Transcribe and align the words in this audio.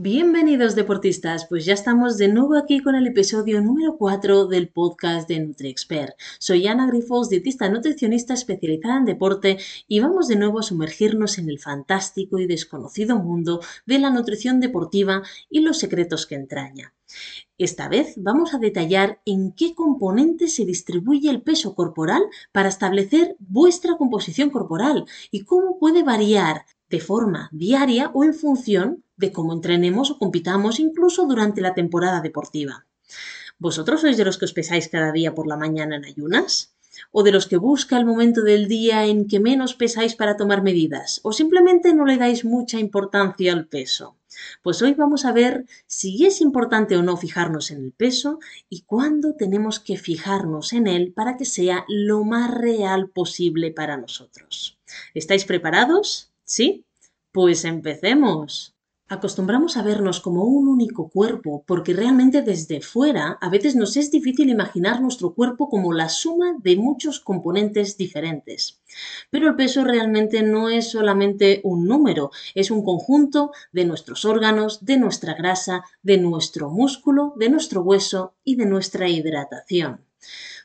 Bienvenidos 0.00 0.76
deportistas, 0.76 1.46
pues 1.48 1.64
ya 1.64 1.74
estamos 1.74 2.18
de 2.18 2.28
nuevo 2.28 2.56
aquí 2.56 2.78
con 2.78 2.94
el 2.94 3.08
episodio 3.08 3.60
número 3.60 3.96
4 3.96 4.46
del 4.46 4.68
podcast 4.68 5.28
de 5.28 5.40
NutriExpert. 5.40 6.14
Soy 6.38 6.68
Ana 6.68 6.86
Grifos, 6.86 7.28
dietista 7.30 7.68
nutricionista 7.68 8.32
especializada 8.32 8.98
en 8.98 9.06
deporte 9.06 9.58
y 9.88 9.98
vamos 9.98 10.28
de 10.28 10.36
nuevo 10.36 10.60
a 10.60 10.62
sumergirnos 10.62 11.38
en 11.38 11.48
el 11.48 11.58
fantástico 11.58 12.38
y 12.38 12.46
desconocido 12.46 13.18
mundo 13.18 13.60
de 13.86 13.98
la 13.98 14.10
nutrición 14.10 14.60
deportiva 14.60 15.24
y 15.50 15.62
los 15.62 15.80
secretos 15.80 16.28
que 16.28 16.36
entraña. 16.36 16.94
Esta 17.56 17.88
vez 17.88 18.14
vamos 18.18 18.54
a 18.54 18.58
detallar 18.58 19.20
en 19.24 19.50
qué 19.50 19.74
componentes 19.74 20.54
se 20.54 20.64
distribuye 20.64 21.28
el 21.28 21.42
peso 21.42 21.74
corporal 21.74 22.22
para 22.52 22.68
establecer 22.68 23.34
vuestra 23.40 23.96
composición 23.96 24.50
corporal 24.50 25.06
y 25.32 25.42
cómo 25.42 25.80
puede 25.80 26.04
variar 26.04 26.66
de 26.90 27.00
forma 27.00 27.48
diaria 27.52 28.10
o 28.14 28.24
en 28.24 28.34
función 28.34 29.04
de 29.16 29.32
cómo 29.32 29.52
entrenemos 29.52 30.10
o 30.10 30.18
compitamos 30.18 30.80
incluso 30.80 31.26
durante 31.26 31.60
la 31.60 31.74
temporada 31.74 32.20
deportiva. 32.20 32.86
¿Vosotros 33.58 34.00
sois 34.02 34.16
de 34.16 34.24
los 34.24 34.38
que 34.38 34.44
os 34.44 34.52
pesáis 34.52 34.88
cada 34.88 35.10
día 35.10 35.34
por 35.34 35.46
la 35.46 35.56
mañana 35.56 35.96
en 35.96 36.04
ayunas? 36.04 36.74
¿O 37.10 37.22
de 37.22 37.32
los 37.32 37.46
que 37.46 37.56
busca 37.56 37.98
el 37.98 38.06
momento 38.06 38.42
del 38.42 38.68
día 38.68 39.06
en 39.06 39.26
que 39.26 39.40
menos 39.40 39.74
pesáis 39.74 40.14
para 40.14 40.36
tomar 40.36 40.62
medidas? 40.62 41.20
¿O 41.22 41.32
simplemente 41.32 41.92
no 41.92 42.04
le 42.04 42.16
dais 42.16 42.44
mucha 42.44 42.78
importancia 42.78 43.52
al 43.52 43.66
peso? 43.66 44.16
Pues 44.62 44.82
hoy 44.82 44.94
vamos 44.94 45.24
a 45.24 45.32
ver 45.32 45.66
si 45.86 46.24
es 46.26 46.40
importante 46.40 46.96
o 46.96 47.02
no 47.02 47.16
fijarnos 47.16 47.70
en 47.70 47.84
el 47.84 47.92
peso 47.92 48.38
y 48.68 48.82
cuándo 48.82 49.34
tenemos 49.34 49.80
que 49.80 49.96
fijarnos 49.96 50.72
en 50.72 50.86
él 50.86 51.12
para 51.12 51.36
que 51.36 51.44
sea 51.44 51.84
lo 51.88 52.24
más 52.24 52.52
real 52.52 53.10
posible 53.10 53.72
para 53.72 53.96
nosotros. 53.96 54.78
¿Estáis 55.14 55.44
preparados? 55.44 56.27
¿Sí? 56.48 56.86
Pues 57.30 57.66
empecemos. 57.66 58.74
Acostumbramos 59.06 59.76
a 59.76 59.82
vernos 59.82 60.18
como 60.20 60.44
un 60.44 60.66
único 60.66 61.10
cuerpo 61.10 61.62
porque 61.66 61.92
realmente 61.92 62.40
desde 62.40 62.80
fuera 62.80 63.36
a 63.38 63.50
veces 63.50 63.76
nos 63.76 63.98
es 63.98 64.10
difícil 64.10 64.48
imaginar 64.48 65.02
nuestro 65.02 65.34
cuerpo 65.34 65.68
como 65.68 65.92
la 65.92 66.08
suma 66.08 66.56
de 66.58 66.76
muchos 66.76 67.20
componentes 67.20 67.98
diferentes. 67.98 68.80
Pero 69.28 69.48
el 69.48 69.56
peso 69.56 69.84
realmente 69.84 70.42
no 70.42 70.70
es 70.70 70.90
solamente 70.90 71.60
un 71.64 71.84
número, 71.84 72.30
es 72.54 72.70
un 72.70 72.82
conjunto 72.82 73.52
de 73.70 73.84
nuestros 73.84 74.24
órganos, 74.24 74.86
de 74.86 74.96
nuestra 74.96 75.34
grasa, 75.34 75.84
de 76.02 76.16
nuestro 76.16 76.70
músculo, 76.70 77.34
de 77.36 77.50
nuestro 77.50 77.82
hueso 77.82 78.36
y 78.42 78.56
de 78.56 78.64
nuestra 78.64 79.06
hidratación. 79.06 80.00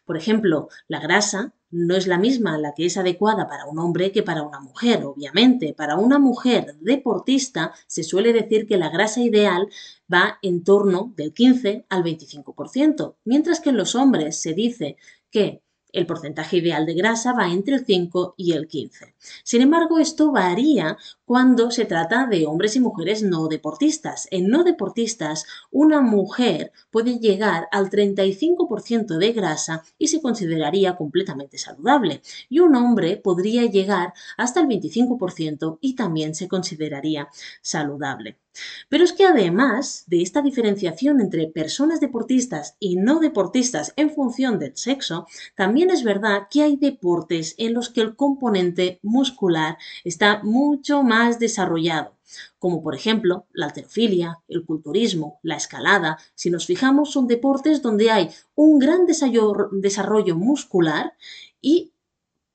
Por 0.06 0.18
ejemplo, 0.18 0.70
la 0.88 1.00
grasa 1.00 1.54
no 1.72 1.96
es 1.96 2.06
la 2.06 2.20
misma 2.20 2.58
la 2.58 2.74
que 2.76 2.86
es 2.86 2.98
adecuada 2.98 3.48
para 3.48 3.66
un 3.66 3.80
hombre 3.80 4.12
que 4.12 4.22
para 4.22 4.44
una 4.44 4.60
mujer. 4.60 5.04
Obviamente, 5.06 5.74
para 5.74 5.96
una 5.96 6.20
mujer 6.20 6.76
deportista 6.82 7.74
se 7.88 8.04
suele 8.04 8.32
decir 8.32 8.68
que 8.68 8.78
la 8.78 8.90
grasa 8.90 9.22
ideal 9.22 9.68
va 10.12 10.38
en 10.44 10.64
torno 10.64 11.14
del 11.16 11.34
15 11.34 11.88
al 11.90 12.04
25%, 12.04 13.16
mientras 13.26 13.60
que 13.60 13.70
en 13.70 13.78
los 13.78 13.96
hombres 13.96 14.40
se 14.40 14.54
dice 14.54 14.98
que 15.32 15.63
el 15.94 16.06
porcentaje 16.06 16.58
ideal 16.58 16.86
de 16.86 16.96
grasa 16.96 17.34
va 17.34 17.50
entre 17.50 17.76
el 17.76 17.86
5 17.86 18.34
y 18.36 18.52
el 18.52 18.68
15. 18.68 19.16
Sin 19.44 19.62
embargo, 19.62 20.00
esto 20.00 20.32
varía 20.32 20.98
cuando 21.24 21.72
se 21.72 21.86
trata 21.86 22.26
de 22.26 22.46
hombres 22.46 22.76
y 22.76 22.80
mujeres 22.80 23.24
no 23.24 23.48
deportistas. 23.48 24.28
En 24.32 24.50
no 24.50 24.64
deportistas, 24.64 25.46
una 25.72 26.02
mujer 26.02 26.72
puede 26.92 27.20
llegar 27.20 27.68
al 27.72 27.90
35% 27.90 29.18
de 29.18 29.32
grasa 29.32 29.84
y 29.98 30.08
se 30.08 30.22
consideraría 30.22 30.98
completamente 30.98 31.58
saludable. 31.58 32.22
Y 32.50 32.60
un 32.60 32.76
hombre 32.76 33.18
podría 33.18 33.66
llegar 33.66 34.14
hasta 34.36 34.60
el 34.60 34.68
25% 34.68 35.78
y 35.80 35.96
también 35.96 36.36
se 36.36 36.48
consideraría 36.48 37.30
saludable. 37.62 38.43
Pero 38.90 39.04
es 39.04 39.14
que 39.14 39.26
además 39.26 40.04
de 40.08 40.22
esta 40.22 40.42
diferenciación 40.42 41.22
entre 41.22 41.48
personas 41.48 42.00
deportistas 42.00 42.76
y 42.80 42.96
no 42.96 43.20
deportistas 43.20 43.94
en 43.96 44.12
función 44.12 44.60
del 44.60 44.78
sexo, 44.78 45.28
también 45.56 45.90
es 45.90 46.04
verdad 46.04 46.48
que 46.50 46.62
hay 46.62 46.78
deportes 46.78 47.56
en 47.58 47.74
los 47.74 47.90
que 47.90 48.02
el 48.02 48.16
componente 48.16 49.00
muscular 49.02 49.78
está 50.04 50.42
mucho 50.44 51.04
más 51.04 51.40
desarrollado 51.40 52.18
como 52.58 52.82
por 52.82 52.96
ejemplo 52.96 53.46
la 53.54 53.68
alterofilia, 53.68 54.40
el 54.48 54.66
culturismo, 54.66 55.40
la 55.44 55.56
escalada. 55.56 56.18
Si 56.34 56.50
nos 56.50 56.66
fijamos, 56.66 57.12
son 57.12 57.28
deportes 57.28 57.82
donde 57.82 58.10
hay 58.10 58.30
un 58.56 58.80
gran 58.80 59.06
desarrollo 59.06 60.36
muscular 60.36 61.14
y, 61.62 61.94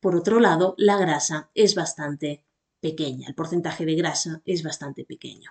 por 0.01 0.17
otro 0.17 0.41
lado, 0.41 0.75
la 0.79 0.97
grasa 0.97 1.51
es 1.55 1.75
bastante 1.75 2.43
pequeña, 2.81 3.29
el 3.29 3.35
porcentaje 3.35 3.85
de 3.85 3.95
grasa 3.95 4.43
es 4.45 4.63
bastante 4.63 5.05
pequeño. 5.05 5.51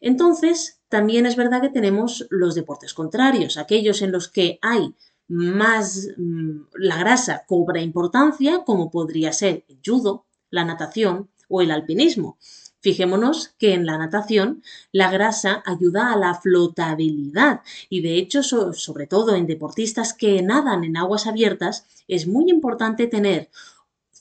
Entonces, 0.00 0.80
también 0.88 1.26
es 1.26 1.36
verdad 1.36 1.60
que 1.60 1.68
tenemos 1.68 2.26
los 2.30 2.54
deportes 2.54 2.94
contrarios, 2.94 3.56
aquellos 3.56 4.02
en 4.02 4.12
los 4.12 4.28
que 4.28 4.58
hay 4.62 4.94
más 5.28 6.08
mm, 6.16 6.62
la 6.74 6.98
grasa 6.98 7.44
cobra 7.46 7.80
importancia, 7.80 8.62
como 8.64 8.90
podría 8.90 9.32
ser 9.32 9.64
el 9.68 9.80
judo, 9.84 10.26
la 10.50 10.64
natación 10.64 11.30
o 11.48 11.62
el 11.62 11.70
alpinismo. 11.70 12.38
Fijémonos 12.80 13.54
que 13.58 13.74
en 13.74 13.84
la 13.84 13.98
natación 13.98 14.62
la 14.90 15.10
grasa 15.10 15.62
ayuda 15.66 16.12
a 16.12 16.16
la 16.16 16.34
flotabilidad 16.34 17.60
y 17.90 18.00
de 18.00 18.16
hecho, 18.16 18.42
sobre 18.42 19.06
todo 19.06 19.36
en 19.36 19.46
deportistas 19.46 20.14
que 20.14 20.40
nadan 20.42 20.84
en 20.84 20.96
aguas 20.96 21.26
abiertas, 21.26 21.86
es 22.08 22.26
muy 22.26 22.50
importante 22.50 23.06
tener 23.06 23.50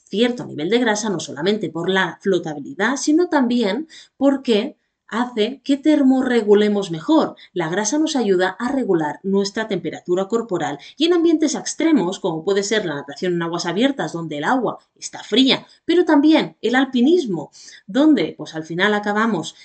cierto 0.10 0.46
nivel 0.46 0.70
de 0.70 0.80
grasa, 0.80 1.10
no 1.10 1.20
solamente 1.20 1.70
por 1.70 1.90
la 1.90 2.18
flotabilidad, 2.22 2.98
sino 2.98 3.30
también 3.30 3.88
porque 4.18 4.76
hace 5.10 5.62
que 5.64 5.78
termorregulemos 5.78 6.92
mejor. 6.92 7.36
La 7.54 7.70
grasa 7.70 7.98
nos 7.98 8.16
ayuda 8.16 8.56
a 8.60 8.72
regular 8.72 9.20
nuestra 9.24 9.68
temperatura 9.68 10.28
corporal 10.28 10.80
y 10.98 11.06
en 11.06 11.14
ambientes 11.14 11.56
extremos, 11.56 12.20
como 12.20 12.44
puede 12.44 12.64
ser 12.64 12.86
la 12.86 12.96
natación 12.96 13.34
en 13.34 13.42
aguas 13.42 13.66
abiertas, 13.66 14.14
donde 14.14 14.38
el 14.38 14.44
agua 14.44 14.80
está 14.96 15.24
fría, 15.24 15.66
pero 15.86 16.06
también 16.06 16.58
el 16.62 16.76
alpinismo, 16.76 17.52
donde 17.88 18.36
pues 18.38 18.56
al 18.56 18.64
final 18.64 18.94
acabamos 18.94 19.56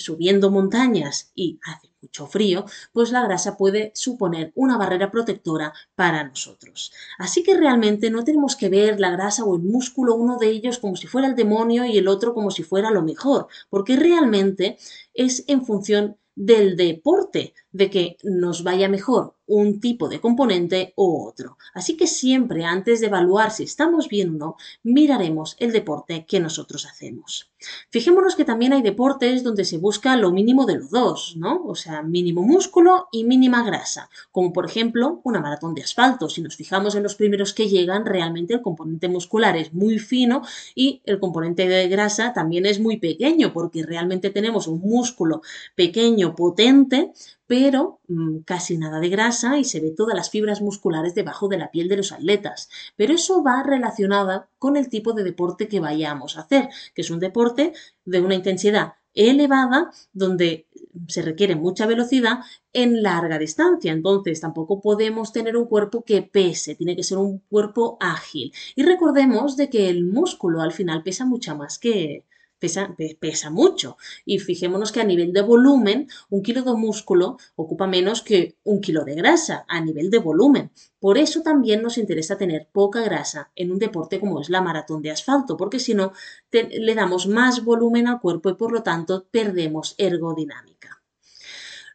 subiendo 0.00 0.50
montañas 0.50 1.30
y 1.34 1.60
hace 1.64 1.90
mucho 2.02 2.26
frío, 2.26 2.64
pues 2.92 3.12
la 3.12 3.22
grasa 3.22 3.56
puede 3.56 3.92
suponer 3.94 4.52
una 4.54 4.76
barrera 4.76 5.10
protectora 5.10 5.72
para 5.94 6.24
nosotros. 6.24 6.92
Así 7.18 7.42
que 7.42 7.56
realmente 7.56 8.10
no 8.10 8.24
tenemos 8.24 8.56
que 8.56 8.68
ver 8.68 8.98
la 8.98 9.10
grasa 9.10 9.44
o 9.44 9.56
el 9.56 9.62
músculo, 9.62 10.14
uno 10.16 10.38
de 10.38 10.48
ellos 10.48 10.78
como 10.78 10.96
si 10.96 11.06
fuera 11.06 11.28
el 11.28 11.36
demonio 11.36 11.84
y 11.84 11.98
el 11.98 12.08
otro 12.08 12.34
como 12.34 12.50
si 12.50 12.62
fuera 12.62 12.90
lo 12.90 13.02
mejor, 13.02 13.48
porque 13.68 13.96
realmente 13.96 14.78
es 15.14 15.44
en 15.46 15.64
función 15.64 16.16
del 16.34 16.76
deporte, 16.76 17.54
de 17.70 17.90
que 17.90 18.16
nos 18.22 18.64
vaya 18.64 18.88
mejor 18.88 19.36
un 19.46 19.78
tipo 19.80 20.08
de 20.08 20.20
componente 20.20 20.94
u 20.96 21.26
otro. 21.28 21.58
Así 21.74 21.96
que 21.96 22.06
siempre 22.06 22.64
antes 22.64 23.00
de 23.00 23.08
evaluar 23.08 23.50
si 23.50 23.64
estamos 23.64 24.08
bien 24.08 24.30
o 24.30 24.38
no, 24.38 24.56
miraremos 24.82 25.56
el 25.58 25.72
deporte 25.72 26.24
que 26.26 26.40
nosotros 26.40 26.86
hacemos. 26.86 27.49
Fijémonos 27.90 28.36
que 28.36 28.44
también 28.44 28.72
hay 28.72 28.82
deportes 28.82 29.42
donde 29.42 29.64
se 29.64 29.78
busca 29.78 30.16
lo 30.16 30.32
mínimo 30.32 30.66
de 30.66 30.76
los 30.76 30.90
dos, 30.90 31.34
¿no? 31.36 31.64
O 31.66 31.74
sea, 31.74 32.02
mínimo 32.02 32.42
músculo 32.42 33.08
y 33.12 33.24
mínima 33.24 33.62
grasa, 33.62 34.08
como 34.32 34.52
por 34.52 34.66
ejemplo 34.66 35.20
una 35.24 35.40
maratón 35.40 35.74
de 35.74 35.82
asfalto. 35.82 36.28
Si 36.28 36.42
nos 36.42 36.56
fijamos 36.56 36.94
en 36.94 37.02
los 37.02 37.14
primeros 37.14 37.54
que 37.54 37.68
llegan, 37.68 38.06
realmente 38.06 38.54
el 38.54 38.62
componente 38.62 39.08
muscular 39.08 39.56
es 39.56 39.72
muy 39.72 39.98
fino 39.98 40.42
y 40.74 41.02
el 41.04 41.20
componente 41.20 41.68
de 41.68 41.88
grasa 41.88 42.32
también 42.32 42.66
es 42.66 42.80
muy 42.80 42.98
pequeño, 42.98 43.52
porque 43.52 43.82
realmente 43.82 44.30
tenemos 44.30 44.66
un 44.66 44.80
músculo 44.80 45.42
pequeño, 45.74 46.34
potente, 46.34 47.12
pero 47.50 47.98
mm, 48.06 48.42
casi 48.44 48.78
nada 48.78 49.00
de 49.00 49.08
grasa 49.08 49.58
y 49.58 49.64
se 49.64 49.80
ve 49.80 49.90
todas 49.90 50.14
las 50.14 50.30
fibras 50.30 50.60
musculares 50.60 51.16
debajo 51.16 51.48
de 51.48 51.58
la 51.58 51.72
piel 51.72 51.88
de 51.88 51.96
los 51.96 52.12
atletas. 52.12 52.68
Pero 52.94 53.12
eso 53.12 53.42
va 53.42 53.64
relacionada 53.64 54.46
con 54.56 54.76
el 54.76 54.88
tipo 54.88 55.14
de 55.14 55.24
deporte 55.24 55.66
que 55.66 55.80
vayamos 55.80 56.36
a 56.36 56.42
hacer, 56.42 56.68
que 56.94 57.02
es 57.02 57.10
un 57.10 57.18
deporte 57.18 57.49
de 57.54 58.20
una 58.20 58.34
intensidad 58.34 58.94
elevada 59.14 59.90
donde 60.12 60.68
se 61.08 61.22
requiere 61.22 61.56
mucha 61.56 61.86
velocidad 61.86 62.40
en 62.72 63.02
larga 63.02 63.38
distancia. 63.38 63.92
Entonces 63.92 64.40
tampoco 64.40 64.80
podemos 64.80 65.32
tener 65.32 65.56
un 65.56 65.66
cuerpo 65.66 66.04
que 66.04 66.22
pese, 66.22 66.74
tiene 66.74 66.96
que 66.96 67.02
ser 67.02 67.18
un 67.18 67.38
cuerpo 67.48 67.96
ágil. 68.00 68.52
Y 68.76 68.82
recordemos 68.82 69.56
de 69.56 69.70
que 69.70 69.88
el 69.88 70.04
músculo 70.04 70.60
al 70.62 70.72
final 70.72 71.02
pesa 71.02 71.24
mucho 71.26 71.56
más 71.56 71.78
que, 71.78 72.24
pesa, 72.60 72.94
pesa 73.18 73.50
mucho. 73.50 73.96
Y 74.24 74.38
fijémonos 74.38 74.92
que 74.92 75.00
a 75.00 75.04
nivel 75.04 75.32
de 75.32 75.42
volumen, 75.42 76.08
un 76.28 76.42
kilo 76.42 76.62
de 76.62 76.74
músculo 76.74 77.38
ocupa 77.56 77.86
menos 77.86 78.22
que 78.22 78.56
un 78.62 78.80
kilo 78.80 79.04
de 79.04 79.14
grasa 79.16 79.64
a 79.68 79.80
nivel 79.80 80.10
de 80.10 80.18
volumen. 80.18 80.70
Por 81.00 81.18
eso 81.18 81.42
también 81.42 81.82
nos 81.82 81.98
interesa 81.98 82.36
tener 82.36 82.68
poca 82.70 83.00
grasa 83.00 83.50
en 83.56 83.72
un 83.72 83.78
deporte 83.78 84.20
como 84.20 84.40
es 84.40 84.50
la 84.50 84.60
maratón 84.60 85.02
de 85.02 85.10
asfalto, 85.10 85.56
porque 85.56 85.80
si 85.80 85.94
no, 85.94 86.12
le 86.52 86.94
damos 86.94 87.26
más 87.26 87.64
volumen 87.64 88.06
al 88.06 88.20
cuerpo 88.20 88.50
y 88.50 88.54
por 88.54 88.70
lo 88.70 88.82
tanto 88.82 89.26
perdemos 89.30 89.94
ergodinámica. 89.98 90.69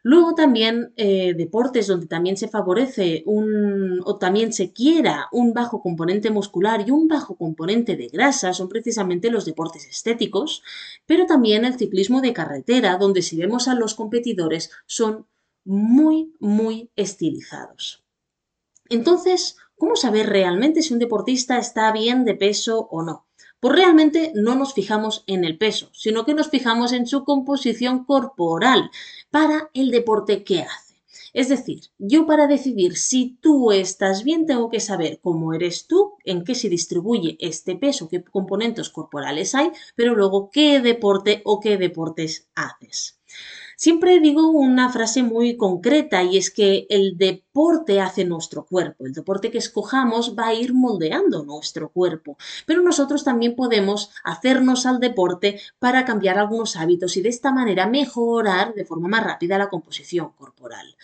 Luego 0.08 0.36
también 0.36 0.92
eh, 0.94 1.34
deportes 1.34 1.88
donde 1.88 2.06
también 2.06 2.36
se 2.36 2.46
favorece 2.46 3.24
un, 3.26 4.00
o 4.04 4.18
también 4.18 4.52
se 4.52 4.72
quiera 4.72 5.26
un 5.32 5.52
bajo 5.52 5.82
componente 5.82 6.30
muscular 6.30 6.84
y 6.86 6.92
un 6.92 7.08
bajo 7.08 7.34
componente 7.34 7.96
de 7.96 8.06
grasa 8.06 8.52
son 8.52 8.68
precisamente 8.68 9.32
los 9.32 9.44
deportes 9.44 9.84
estéticos, 9.84 10.62
pero 11.06 11.26
también 11.26 11.64
el 11.64 11.76
ciclismo 11.76 12.20
de 12.20 12.32
carretera, 12.32 12.98
donde 12.98 13.20
si 13.20 13.36
vemos 13.36 13.66
a 13.66 13.74
los 13.74 13.96
competidores 13.96 14.70
son 14.86 15.26
muy, 15.64 16.32
muy 16.38 16.88
estilizados. 16.94 18.04
Entonces, 18.88 19.56
¿cómo 19.76 19.96
saber 19.96 20.28
realmente 20.28 20.82
si 20.82 20.92
un 20.92 21.00
deportista 21.00 21.58
está 21.58 21.90
bien 21.90 22.24
de 22.24 22.36
peso 22.36 22.86
o 22.92 23.02
no? 23.02 23.26
Pues 23.60 23.74
realmente 23.74 24.32
no 24.34 24.54
nos 24.54 24.74
fijamos 24.74 25.24
en 25.26 25.44
el 25.44 25.58
peso, 25.58 25.88
sino 25.92 26.24
que 26.24 26.34
nos 26.34 26.50
fijamos 26.50 26.92
en 26.92 27.06
su 27.06 27.24
composición 27.24 28.04
corporal 28.04 28.90
para 29.30 29.70
el 29.74 29.90
deporte 29.90 30.44
que 30.44 30.62
hace. 30.62 30.86
Es 31.32 31.50
decir, 31.50 31.80
yo 31.98 32.26
para 32.26 32.46
decidir 32.46 32.96
si 32.96 33.36
tú 33.42 33.70
estás 33.70 34.24
bien 34.24 34.46
tengo 34.46 34.70
que 34.70 34.80
saber 34.80 35.20
cómo 35.20 35.52
eres 35.52 35.86
tú, 35.86 36.14
en 36.24 36.44
qué 36.44 36.54
se 36.54 36.70
distribuye 36.70 37.36
este 37.40 37.76
peso, 37.76 38.08
qué 38.08 38.24
componentes 38.24 38.88
corporales 38.88 39.54
hay, 39.54 39.70
pero 39.94 40.14
luego 40.14 40.50
qué 40.50 40.80
deporte 40.80 41.42
o 41.44 41.60
qué 41.60 41.76
deportes 41.76 42.48
haces. 42.54 43.20
Siempre 43.78 44.20
digo 44.20 44.48
una 44.48 44.88
frase 44.88 45.22
muy 45.22 45.58
concreta 45.58 46.22
y 46.22 46.38
es 46.38 46.50
que 46.50 46.86
el 46.88 47.18
deporte 47.18 48.00
hace 48.00 48.24
nuestro 48.24 48.64
cuerpo. 48.64 49.04
El 49.04 49.12
deporte 49.12 49.50
que 49.50 49.58
escojamos 49.58 50.34
va 50.36 50.46
a 50.46 50.54
ir 50.54 50.72
moldeando 50.72 51.44
nuestro 51.44 51.90
cuerpo. 51.90 52.38
Pero 52.64 52.80
nosotros 52.80 53.22
también 53.22 53.54
podemos 53.54 54.10
hacernos 54.24 54.86
al 54.86 54.98
deporte 54.98 55.60
para 55.78 56.06
cambiar 56.06 56.38
algunos 56.38 56.76
hábitos 56.76 57.18
y 57.18 57.20
de 57.20 57.28
esta 57.28 57.52
manera 57.52 57.86
mejorar 57.86 58.72
de 58.72 58.86
forma 58.86 59.08
más 59.08 59.24
rápida 59.24 59.58
la 59.58 59.68
composición 59.68 60.32
corporal. 60.32 60.96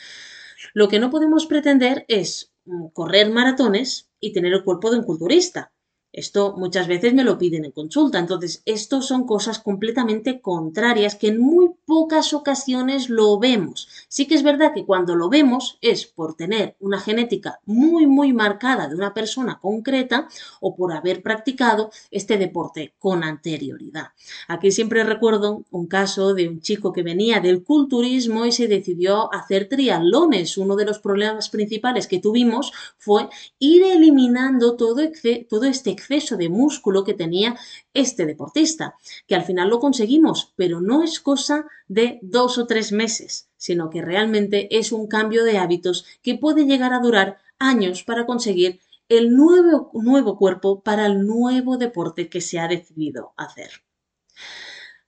Lo 0.72 0.88
que 0.88 0.98
no 0.98 1.10
podemos 1.10 1.44
pretender 1.44 2.06
es 2.08 2.54
mm, 2.64 2.86
correr 2.94 3.30
maratones 3.30 4.08
y 4.19 4.32
tener 4.32 4.54
el 4.54 4.64
cuerpo 4.64 4.90
de 4.90 4.98
un 4.98 5.04
culturista. 5.04 5.72
Esto 6.12 6.54
muchas 6.56 6.88
veces 6.88 7.14
me 7.14 7.24
lo 7.24 7.38
piden 7.38 7.64
en 7.64 7.72
consulta. 7.72 8.18
Entonces, 8.18 8.62
esto 8.66 9.00
son 9.00 9.26
cosas 9.26 9.58
completamente 9.58 10.40
contrarias 10.40 11.14
que 11.14 11.28
en 11.28 11.40
muy 11.40 11.70
pocas 11.86 12.34
ocasiones 12.34 13.08
lo 13.08 13.38
vemos. 13.38 13.88
Sí 14.08 14.26
que 14.26 14.34
es 14.34 14.42
verdad 14.42 14.74
que 14.74 14.84
cuando 14.84 15.16
lo 15.16 15.30
vemos 15.30 15.78
es 15.80 16.06
por 16.06 16.34
tener 16.34 16.76
una 16.80 17.00
genética 17.00 17.60
muy, 17.64 18.06
muy 18.06 18.32
marcada 18.32 18.88
de 18.88 18.94
una 18.94 19.14
persona 19.14 19.58
concreta 19.60 20.28
o 20.60 20.76
por 20.76 20.92
haber 20.92 21.22
practicado 21.22 21.90
este 22.10 22.36
deporte 22.36 22.94
con 22.98 23.24
anterioridad. 23.24 24.08
Aquí 24.48 24.70
siempre 24.70 25.04
recuerdo 25.04 25.64
un 25.70 25.86
caso 25.86 26.34
de 26.34 26.48
un 26.48 26.60
chico 26.60 26.92
que 26.92 27.02
venía 27.02 27.40
del 27.40 27.64
culturismo 27.64 28.44
y 28.44 28.52
se 28.52 28.68
decidió 28.68 29.32
hacer 29.32 29.68
triatlones. 29.68 30.58
Uno 30.58 30.76
de 30.76 30.84
los 30.84 30.98
problemas 30.98 31.48
principales 31.48 32.06
que 32.06 32.18
tuvimos 32.18 32.72
fue 32.98 33.28
ir 33.58 33.82
eliminando 33.84 34.76
todo, 34.76 35.00
todo 35.48 35.64
este 35.64 35.90
exceso 36.02 36.37
de 36.37 36.49
músculo 36.49 37.04
que 37.04 37.14
tenía 37.14 37.56
este 37.94 38.26
deportista, 38.26 38.94
que 39.26 39.34
al 39.34 39.44
final 39.44 39.69
lo 39.69 39.78
conseguimos, 39.78 40.52
pero 40.56 40.81
no 40.81 41.02
es 41.02 41.20
cosa 41.20 41.66
de 41.88 42.19
dos 42.22 42.58
o 42.58 42.66
tres 42.66 42.93
meses, 42.93 43.49
sino 43.56 43.90
que 43.90 44.02
realmente 44.02 44.76
es 44.76 44.93
un 44.93 45.06
cambio 45.06 45.44
de 45.44 45.58
hábitos 45.58 46.04
que 46.22 46.34
puede 46.34 46.66
llegar 46.66 46.93
a 46.93 47.00
durar 47.00 47.38
años 47.58 48.02
para 48.02 48.26
conseguir 48.26 48.81
el 49.08 49.34
nuevo, 49.34 49.90
nuevo 49.94 50.37
cuerpo 50.37 50.82
para 50.82 51.06
el 51.06 51.26
nuevo 51.26 51.76
deporte 51.76 52.28
que 52.28 52.40
se 52.40 52.58
ha 52.58 52.66
decidido 52.66 53.32
hacer. 53.37 53.70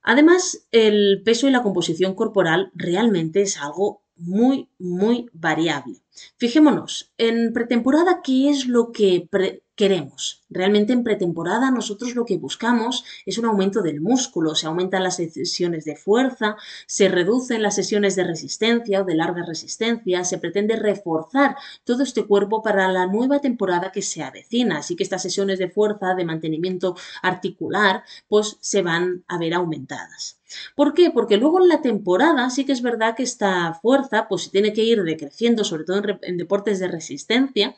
Además, 0.02 0.66
el 0.70 1.22
peso 1.24 1.48
y 1.48 1.50
la 1.50 1.62
composición 1.62 2.14
corporal 2.14 2.70
realmente 2.74 3.42
es 3.42 3.56
algo 3.56 4.02
muy, 4.16 4.68
muy 4.78 5.30
variable. 5.32 6.03
Fijémonos, 6.36 7.12
en 7.18 7.52
pretemporada, 7.52 8.20
¿qué 8.22 8.48
es 8.48 8.66
lo 8.66 8.92
que 8.92 9.28
queremos? 9.74 10.44
Realmente 10.48 10.92
en 10.92 11.02
pretemporada 11.02 11.72
nosotros 11.72 12.14
lo 12.14 12.24
que 12.24 12.38
buscamos 12.38 13.04
es 13.26 13.38
un 13.38 13.46
aumento 13.46 13.82
del 13.82 14.00
músculo, 14.00 14.54
se 14.54 14.68
aumentan 14.68 15.02
las 15.02 15.16
sesiones 15.16 15.84
de 15.84 15.96
fuerza, 15.96 16.56
se 16.86 17.08
reducen 17.08 17.62
las 17.62 17.74
sesiones 17.74 18.14
de 18.14 18.22
resistencia 18.22 19.02
o 19.02 19.04
de 19.04 19.16
larga 19.16 19.44
resistencia, 19.44 20.22
se 20.22 20.38
pretende 20.38 20.76
reforzar 20.76 21.56
todo 21.82 22.04
este 22.04 22.24
cuerpo 22.24 22.62
para 22.62 22.92
la 22.92 23.06
nueva 23.06 23.40
temporada 23.40 23.90
que 23.90 24.02
se 24.02 24.22
avecina, 24.22 24.78
así 24.78 24.94
que 24.94 25.02
estas 25.02 25.22
sesiones 25.22 25.58
de 25.58 25.70
fuerza, 25.70 26.14
de 26.14 26.24
mantenimiento 26.24 26.94
articular, 27.22 28.04
pues 28.28 28.56
se 28.60 28.82
van 28.82 29.24
a 29.26 29.38
ver 29.38 29.54
aumentadas. 29.54 30.38
¿Por 30.74 30.94
qué? 30.94 31.10
Porque 31.10 31.36
luego 31.36 31.60
en 31.60 31.68
la 31.68 31.82
temporada 31.82 32.48
sí 32.50 32.64
que 32.64 32.72
es 32.72 32.82
verdad 32.82 33.16
que 33.16 33.22
esta 33.22 33.74
fuerza 33.74 34.28
pues 34.28 34.50
tiene 34.50 34.72
que 34.72 34.84
ir 34.84 35.02
decreciendo, 35.02 35.64
sobre 35.64 35.84
todo 35.84 35.98
en, 35.98 36.03
deportes 36.36 36.78
de 36.78 36.88
resistencia, 36.88 37.74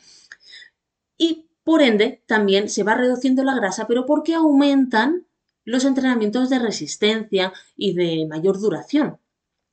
y 1.19 1.47
por 1.65 1.83
ende 1.83 2.23
también 2.27 2.69
se 2.69 2.83
va 2.83 2.95
reduciendo 2.95 3.43
la 3.45 3.55
grasa, 3.55 3.87
pero 3.87 4.07
porque 4.07 4.35
aumentan 4.35 5.27
los 5.65 5.85
entrenamientos 5.85 6.49
de 6.49 6.59
resistencia 6.59 7.53
y 7.77 7.95
de 7.95 8.27
mayor 8.29 8.61
duración. 8.61 9.19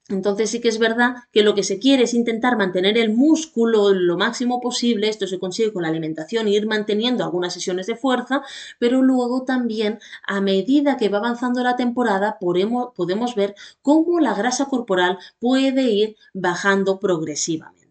Entonces 0.10 0.50
sí 0.50 0.60
que 0.60 0.68
es 0.68 0.80
verdad 0.80 1.16
que 1.32 1.44
lo 1.44 1.56
que 1.56 1.64
se 1.64 1.80
quiere 1.80 2.04
es 2.04 2.14
intentar 2.14 2.58
mantener 2.58 2.98
el 2.98 3.14
músculo 3.14 3.94
lo 3.94 4.18
máximo 4.18 4.60
posible, 4.60 5.08
esto 5.08 5.28
se 5.28 5.40
consigue 5.40 5.72
con 5.72 5.84
la 5.84 5.90
alimentación, 5.90 6.50
ir 6.50 6.68
manteniendo 6.68 7.24
algunas 7.24 7.54
sesiones 7.54 7.88
de 7.88 7.96
fuerza, 7.96 8.42
pero 8.80 9.02
luego 9.02 9.44
también 9.44 10.00
a 10.28 10.42
medida 10.42 10.98
que 10.98 11.08
va 11.08 11.20
avanzando 11.20 11.64
la 11.64 11.78
temporada 11.78 12.38
podemos, 12.38 13.36
ver 13.36 13.56
cómo 13.82 14.20
la 14.20 14.34
grasa 14.34 14.66
corporal 14.66 15.20
puede 15.40 15.84
ir 15.84 16.18
bajando 16.34 17.00
progresivamente. 17.00 17.83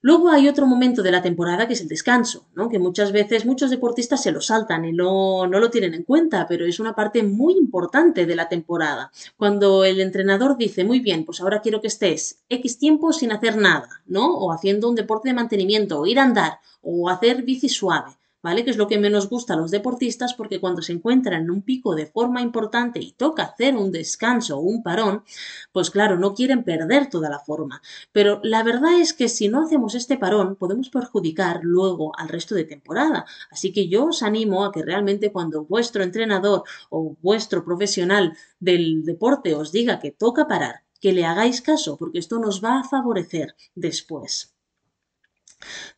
Luego 0.00 0.30
hay 0.30 0.48
otro 0.48 0.64
momento 0.64 1.02
de 1.02 1.10
la 1.10 1.22
temporada 1.22 1.66
que 1.66 1.72
es 1.72 1.80
el 1.80 1.88
descanso, 1.88 2.46
¿no? 2.54 2.68
que 2.68 2.78
muchas 2.78 3.10
veces 3.10 3.44
muchos 3.44 3.70
deportistas 3.70 4.22
se 4.22 4.30
lo 4.30 4.40
saltan 4.40 4.84
y 4.84 4.92
no, 4.92 5.48
no, 5.48 5.58
lo 5.58 5.70
tienen 5.70 5.94
en 5.94 6.04
cuenta, 6.04 6.46
pero 6.46 6.64
es 6.66 6.78
una 6.78 6.94
parte 6.94 7.24
muy 7.24 7.54
importante 7.54 8.24
de 8.24 8.36
la 8.36 8.48
temporada. 8.48 9.10
Cuando 9.36 9.84
el 9.84 10.00
entrenador 10.00 10.56
dice, 10.56 10.84
muy 10.84 11.00
bien, 11.00 11.24
pues 11.24 11.40
ahora 11.40 11.60
quiero 11.60 11.80
que 11.80 11.88
estés 11.88 12.38
X 12.48 12.78
tiempo 12.78 13.12
sin 13.12 13.32
hacer 13.32 13.56
nada, 13.56 13.88
¿no? 14.06 14.36
O 14.36 14.52
haciendo 14.52 14.88
un 14.88 14.94
deporte 14.94 15.30
de 15.30 15.34
mantenimiento, 15.34 15.98
o 16.00 16.06
ir 16.06 16.20
a 16.20 16.24
andar, 16.24 16.60
o 16.80 17.08
hacer 17.08 17.42
bici 17.42 17.68
suave. 17.68 18.17
¿Vale? 18.42 18.64
Que 18.64 18.70
es 18.70 18.76
lo 18.76 18.88
que 18.88 18.98
menos 18.98 19.28
gusta 19.28 19.54
a 19.54 19.56
los 19.56 19.70
deportistas 19.70 20.34
porque 20.34 20.60
cuando 20.60 20.82
se 20.82 20.92
encuentran 20.92 21.42
en 21.42 21.50
un 21.50 21.62
pico 21.62 21.94
de 21.94 22.06
forma 22.06 22.40
importante 22.42 23.00
y 23.00 23.12
toca 23.12 23.42
hacer 23.44 23.76
un 23.76 23.92
descanso 23.92 24.58
o 24.58 24.60
un 24.60 24.82
parón, 24.82 25.24
pues 25.72 25.90
claro, 25.90 26.18
no 26.18 26.34
quieren 26.34 26.64
perder 26.64 27.08
toda 27.08 27.30
la 27.30 27.38
forma. 27.38 27.82
Pero 28.12 28.40
la 28.42 28.62
verdad 28.62 29.00
es 29.00 29.12
que 29.12 29.28
si 29.28 29.48
no 29.48 29.62
hacemos 29.62 29.94
este 29.94 30.18
parón, 30.18 30.56
podemos 30.56 30.90
perjudicar 30.90 31.60
luego 31.62 32.12
al 32.16 32.28
resto 32.28 32.54
de 32.54 32.64
temporada. 32.64 33.26
Así 33.50 33.72
que 33.72 33.88
yo 33.88 34.06
os 34.06 34.22
animo 34.22 34.64
a 34.64 34.72
que 34.72 34.82
realmente 34.82 35.32
cuando 35.32 35.64
vuestro 35.64 36.02
entrenador 36.02 36.62
o 36.90 37.16
vuestro 37.20 37.64
profesional 37.64 38.36
del 38.60 39.04
deporte 39.04 39.54
os 39.54 39.72
diga 39.72 40.00
que 40.00 40.10
toca 40.10 40.46
parar, 40.46 40.82
que 41.00 41.12
le 41.12 41.24
hagáis 41.24 41.60
caso, 41.60 41.96
porque 41.96 42.18
esto 42.18 42.38
nos 42.38 42.62
va 42.62 42.80
a 42.80 42.84
favorecer 42.84 43.54
después. 43.74 44.57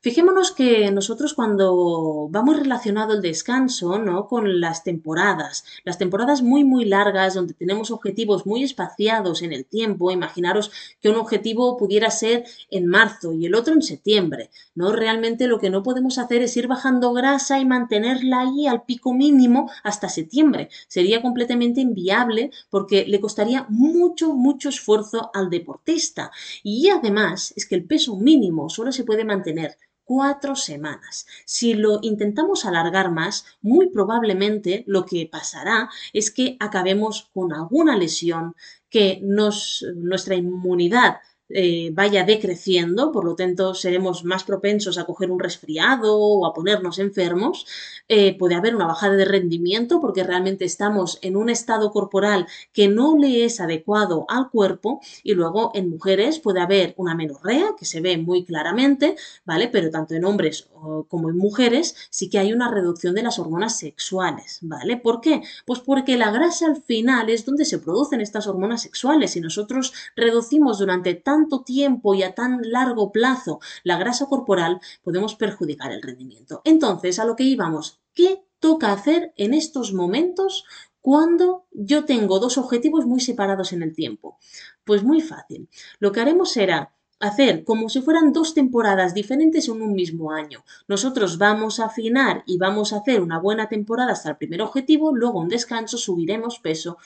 Fijémonos 0.00 0.52
que 0.52 0.90
nosotros 0.90 1.34
cuando 1.34 2.28
vamos 2.30 2.58
relacionado 2.58 3.12
el 3.12 3.20
descanso, 3.20 3.98
¿no? 3.98 4.26
Con 4.26 4.58
las 4.58 4.82
temporadas, 4.82 5.64
las 5.84 5.98
temporadas 5.98 6.40
muy 6.40 6.64
muy 6.64 6.86
largas 6.86 7.34
donde 7.34 7.52
tenemos 7.52 7.90
objetivos 7.90 8.46
muy 8.46 8.62
espaciados 8.64 9.42
en 9.42 9.52
el 9.52 9.66
tiempo, 9.66 10.10
imaginaros 10.10 10.70
que 11.02 11.10
un 11.10 11.16
objetivo 11.16 11.76
pudiera 11.76 12.10
ser 12.10 12.44
en 12.70 12.86
marzo 12.86 13.34
y 13.34 13.44
el 13.44 13.54
otro 13.54 13.74
en 13.74 13.82
septiembre, 13.82 14.50
¿no? 14.74 14.92
Realmente 14.92 15.46
lo 15.46 15.58
que 15.58 15.68
no 15.68 15.82
podemos 15.82 16.16
hacer 16.16 16.40
es 16.40 16.56
ir 16.56 16.66
bajando 16.66 17.12
grasa 17.12 17.60
y 17.60 17.66
mantenerla 17.66 18.40
ahí 18.40 18.66
al 18.66 18.84
pico 18.84 19.12
mínimo 19.12 19.70
hasta 19.84 20.08
septiembre. 20.08 20.70
Sería 20.88 21.20
completamente 21.20 21.82
inviable 21.82 22.50
porque 22.70 23.04
le 23.06 23.20
costaría 23.20 23.66
mucho 23.68 24.32
mucho 24.32 24.70
esfuerzo 24.70 25.30
al 25.34 25.50
deportista. 25.50 26.30
Y 26.62 26.88
además 26.88 27.52
es 27.56 27.66
que 27.66 27.74
el 27.74 27.84
peso 27.84 28.16
mínimo 28.16 28.70
solo 28.70 28.90
se 28.92 29.04
puede 29.04 29.24
mantener 29.24 29.49
tener 29.52 29.76
cuatro 30.04 30.56
semanas. 30.56 31.26
Si 31.44 31.74
lo 31.74 32.00
intentamos 32.02 32.64
alargar 32.64 33.12
más, 33.12 33.44
muy 33.60 33.90
probablemente 33.90 34.82
lo 34.86 35.04
que 35.04 35.28
pasará 35.30 35.88
es 36.12 36.32
que 36.32 36.56
acabemos 36.58 37.30
con 37.32 37.52
alguna 37.52 37.96
lesión 37.96 38.54
que 38.88 39.20
nos, 39.22 39.84
nuestra 39.94 40.34
inmunidad 40.34 41.18
eh, 41.52 41.90
vaya 41.92 42.24
decreciendo, 42.24 43.10
por 43.10 43.24
lo 43.24 43.34
tanto 43.34 43.74
seremos 43.74 44.24
más 44.24 44.44
propensos 44.44 44.98
a 44.98 45.04
coger 45.04 45.30
un 45.30 45.40
resfriado 45.40 46.16
o 46.16 46.46
a 46.46 46.54
ponernos 46.54 46.98
enfermos. 46.98 47.66
Eh, 48.08 48.36
puede 48.38 48.54
haber 48.54 48.76
una 48.76 48.86
bajada 48.86 49.16
de 49.16 49.24
rendimiento 49.24 50.00
porque 50.00 50.22
realmente 50.22 50.64
estamos 50.64 51.18
en 51.22 51.36
un 51.36 51.50
estado 51.50 51.90
corporal 51.90 52.46
que 52.72 52.88
no 52.88 53.16
le 53.16 53.44
es 53.44 53.60
adecuado 53.60 54.26
al 54.28 54.50
cuerpo 54.50 55.00
y 55.22 55.34
luego 55.34 55.72
en 55.74 55.90
mujeres 55.90 56.38
puede 56.38 56.60
haber 56.60 56.94
una 56.96 57.14
menorrea 57.14 57.74
que 57.78 57.84
se 57.84 58.00
ve 58.00 58.16
muy 58.18 58.44
claramente, 58.44 59.16
¿vale? 59.44 59.68
Pero 59.68 59.90
tanto 59.90 60.14
en 60.14 60.24
hombres 60.24 60.68
como 61.08 61.28
en 61.28 61.36
mujeres 61.36 61.94
sí 62.10 62.30
que 62.30 62.38
hay 62.38 62.52
una 62.52 62.70
reducción 62.70 63.14
de 63.14 63.22
las 63.22 63.38
hormonas 63.38 63.78
sexuales, 63.78 64.58
¿vale? 64.62 64.96
¿Por 64.96 65.20
qué? 65.20 65.42
Pues 65.66 65.80
porque 65.80 66.16
la 66.16 66.30
grasa 66.30 66.66
al 66.66 66.82
final 66.82 67.28
es 67.28 67.44
donde 67.44 67.64
se 67.64 67.78
producen 67.78 68.20
estas 68.20 68.46
hormonas 68.46 68.82
sexuales 68.82 69.36
y 69.36 69.40
nosotros 69.40 69.92
reducimos 70.16 70.78
durante 70.78 71.14
tanto 71.14 71.39
tiempo 71.48 72.14
y 72.14 72.22
a 72.22 72.34
tan 72.34 72.60
largo 72.62 73.12
plazo 73.12 73.60
la 73.84 73.98
grasa 73.98 74.26
corporal, 74.26 74.80
podemos 75.02 75.34
perjudicar 75.34 75.92
el 75.92 76.02
rendimiento. 76.02 76.62
Entonces, 76.64 77.18
a 77.18 77.24
lo 77.24 77.36
que 77.36 77.44
íbamos, 77.44 78.00
¿qué 78.14 78.44
toca 78.58 78.92
hacer 78.92 79.32
en 79.36 79.54
estos 79.54 79.92
momentos 79.92 80.64
cuando 81.00 81.66
yo 81.72 82.04
tengo 82.04 82.38
dos 82.38 82.58
objetivos 82.58 83.06
muy 83.06 83.20
separados 83.20 83.72
en 83.72 83.82
el 83.82 83.94
tiempo? 83.94 84.38
Pues 84.84 85.02
muy 85.02 85.20
fácil. 85.20 85.68
Lo 85.98 86.12
que 86.12 86.20
haremos 86.20 86.52
será 86.52 86.94
hacer 87.20 87.64
como 87.64 87.88
si 87.88 88.00
fueran 88.00 88.32
dos 88.32 88.54
temporadas 88.54 89.14
diferentes 89.14 89.68
en 89.68 89.82
un 89.82 89.92
mismo 89.92 90.32
año. 90.32 90.64
Nosotros 90.88 91.38
vamos 91.38 91.78
a 91.78 91.86
afinar 91.86 92.42
y 92.46 92.56
vamos 92.58 92.92
a 92.92 92.98
hacer 92.98 93.20
una 93.20 93.38
buena 93.38 93.68
temporada 93.68 94.12
hasta 94.12 94.30
el 94.30 94.36
primer 94.36 94.62
objetivo, 94.62 95.14
luego 95.14 95.38
un 95.38 95.48
descanso, 95.48 95.98
subiremos 95.98 96.58
peso 96.58 96.96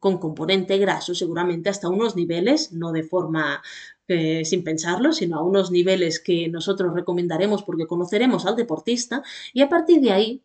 con 0.00 0.18
componente 0.18 0.78
graso 0.78 1.14
seguramente 1.14 1.68
hasta 1.68 1.88
unos 1.88 2.16
niveles, 2.16 2.72
no 2.72 2.92
de 2.92 3.02
forma 3.02 3.62
eh, 4.08 4.44
sin 4.44 4.64
pensarlo, 4.64 5.12
sino 5.12 5.38
a 5.38 5.42
unos 5.42 5.70
niveles 5.70 6.20
que 6.20 6.48
nosotros 6.48 6.94
recomendaremos 6.94 7.62
porque 7.62 7.86
conoceremos 7.86 8.46
al 8.46 8.56
deportista 8.56 9.22
y 9.52 9.62
a 9.62 9.68
partir 9.68 10.00
de 10.00 10.12
ahí 10.12 10.42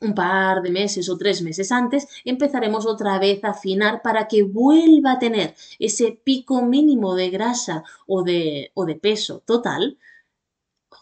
un 0.00 0.14
par 0.14 0.62
de 0.62 0.70
meses 0.70 1.08
o 1.08 1.16
tres 1.16 1.42
meses 1.42 1.72
antes, 1.72 2.06
empezaremos 2.24 2.86
otra 2.86 3.18
vez 3.18 3.42
a 3.44 3.50
afinar 3.50 4.02
para 4.02 4.28
que 4.28 4.42
vuelva 4.42 5.12
a 5.12 5.18
tener 5.18 5.54
ese 5.78 6.12
pico 6.22 6.62
mínimo 6.62 7.14
de 7.14 7.30
grasa 7.30 7.82
o 8.06 8.22
de, 8.22 8.70
o 8.74 8.84
de 8.84 8.96
peso 8.96 9.42
total 9.46 9.98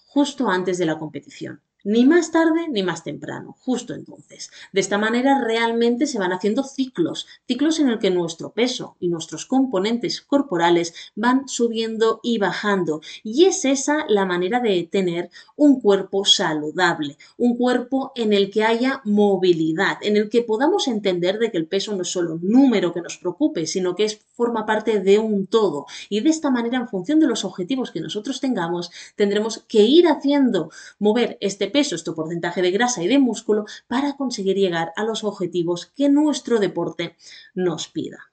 justo 0.07 0.49
antes 0.49 0.79
de 0.79 0.87
la 0.87 0.99
competición 0.99 1.61
ni 1.85 2.05
más 2.07 2.33
tarde 2.33 2.67
ni 2.69 2.83
más 2.83 3.05
temprano, 3.05 3.57
justo 3.61 3.95
entonces. 3.95 4.51
De 4.73 4.81
esta 4.81 4.99
manera 4.99 5.41
realmente 5.45 6.07
se 6.07 6.19
van 6.19 6.33
haciendo 6.33 6.65
ciclos, 6.65 7.27
ciclos 7.47 7.79
en 7.79 7.89
el 7.89 7.99
que 7.99 8.11
nuestro 8.11 8.51
peso 8.51 8.97
y 8.99 9.09
nuestros 9.09 9.47
componentes 9.47 10.21
corporales 10.23 10.95
van 11.15 11.47
subiendo 11.47 12.21
y 12.23 12.39
bajando. 12.39 13.01
Y 13.23 13.45
es 13.45 13.65
esa 13.65 14.07
la 14.09 14.25
manera 14.25 14.61
de 14.61 14.89
tener 14.91 15.31
un 15.57 15.81
cuerpo 15.81 16.25
saludable, 16.25 17.19
un 17.37 17.57
cuerpo 17.57 18.13
en 18.15 18.33
el 18.33 18.51
que 18.51 18.65
haya 18.65 19.03
movilidad, 19.05 19.99
en 20.01 20.17
el 20.17 20.31
que 20.31 20.43
podamos 20.43 20.89
entender 20.89 21.39
de 21.39 21.51
que 21.51 21.59
el 21.59 21.67
peso 21.67 21.95
no 21.95 22.03
es 22.03 22.09
solo 22.09 22.35
un 22.35 22.49
número 22.49 22.93
que 22.93 23.03
nos 23.03 23.19
preocupe, 23.19 23.67
sino 23.67 23.95
que 23.95 24.05
es, 24.05 24.21
forma 24.33 24.67
parte 24.67 25.01
de 25.01 25.19
un 25.19 25.47
todo. 25.47 25.87
Y 26.09 26.21
de 26.21 26.31
esta 26.31 26.51
manera, 26.51 26.79
en 26.79 26.89
función 26.89 27.21
de 27.21 27.27
los 27.27 27.45
objetivos 27.45 27.91
que 27.91 28.01
nosotros 28.01 28.41
tengamos, 28.41 28.91
tendremos 29.17 29.59
que 29.69 29.83
ir 29.83 30.09
haciendo 30.09 30.71
mover 30.99 31.39
este 31.41 31.69
peso, 31.75 31.97
este 31.97 32.13
porcentaje 32.13 32.63
de 32.63 32.71
grasa 32.71 33.03
y 33.03 33.09
de 33.09 33.19
músculo 33.19 33.65
para 33.89 34.17
conseguir 34.17 34.57
llegar 34.57 34.93
a 34.95 35.03
los 35.03 35.25
objetivos 35.25 35.87
que 35.97 36.09
nuestro 36.09 36.61
deporte 36.61 37.17
nos 37.53 37.89
pida. 37.89 38.31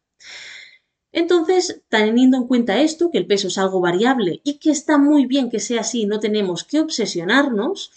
Entonces, 1.12 1.82
teniendo 1.90 2.38
en 2.38 2.48
cuenta 2.48 2.80
esto, 2.80 3.10
que 3.10 3.18
el 3.18 3.26
peso 3.26 3.48
es 3.48 3.58
algo 3.58 3.82
variable 3.82 4.42
y 4.44 4.60
que 4.60 4.70
está 4.70 5.00
muy 5.00 5.26
bien 5.26 5.50
que 5.50 5.60
sea 5.60 5.82
así, 5.82 6.06
no 6.06 6.20
tenemos 6.20 6.64
que 6.64 6.82
obsesionarnos, 6.82 7.92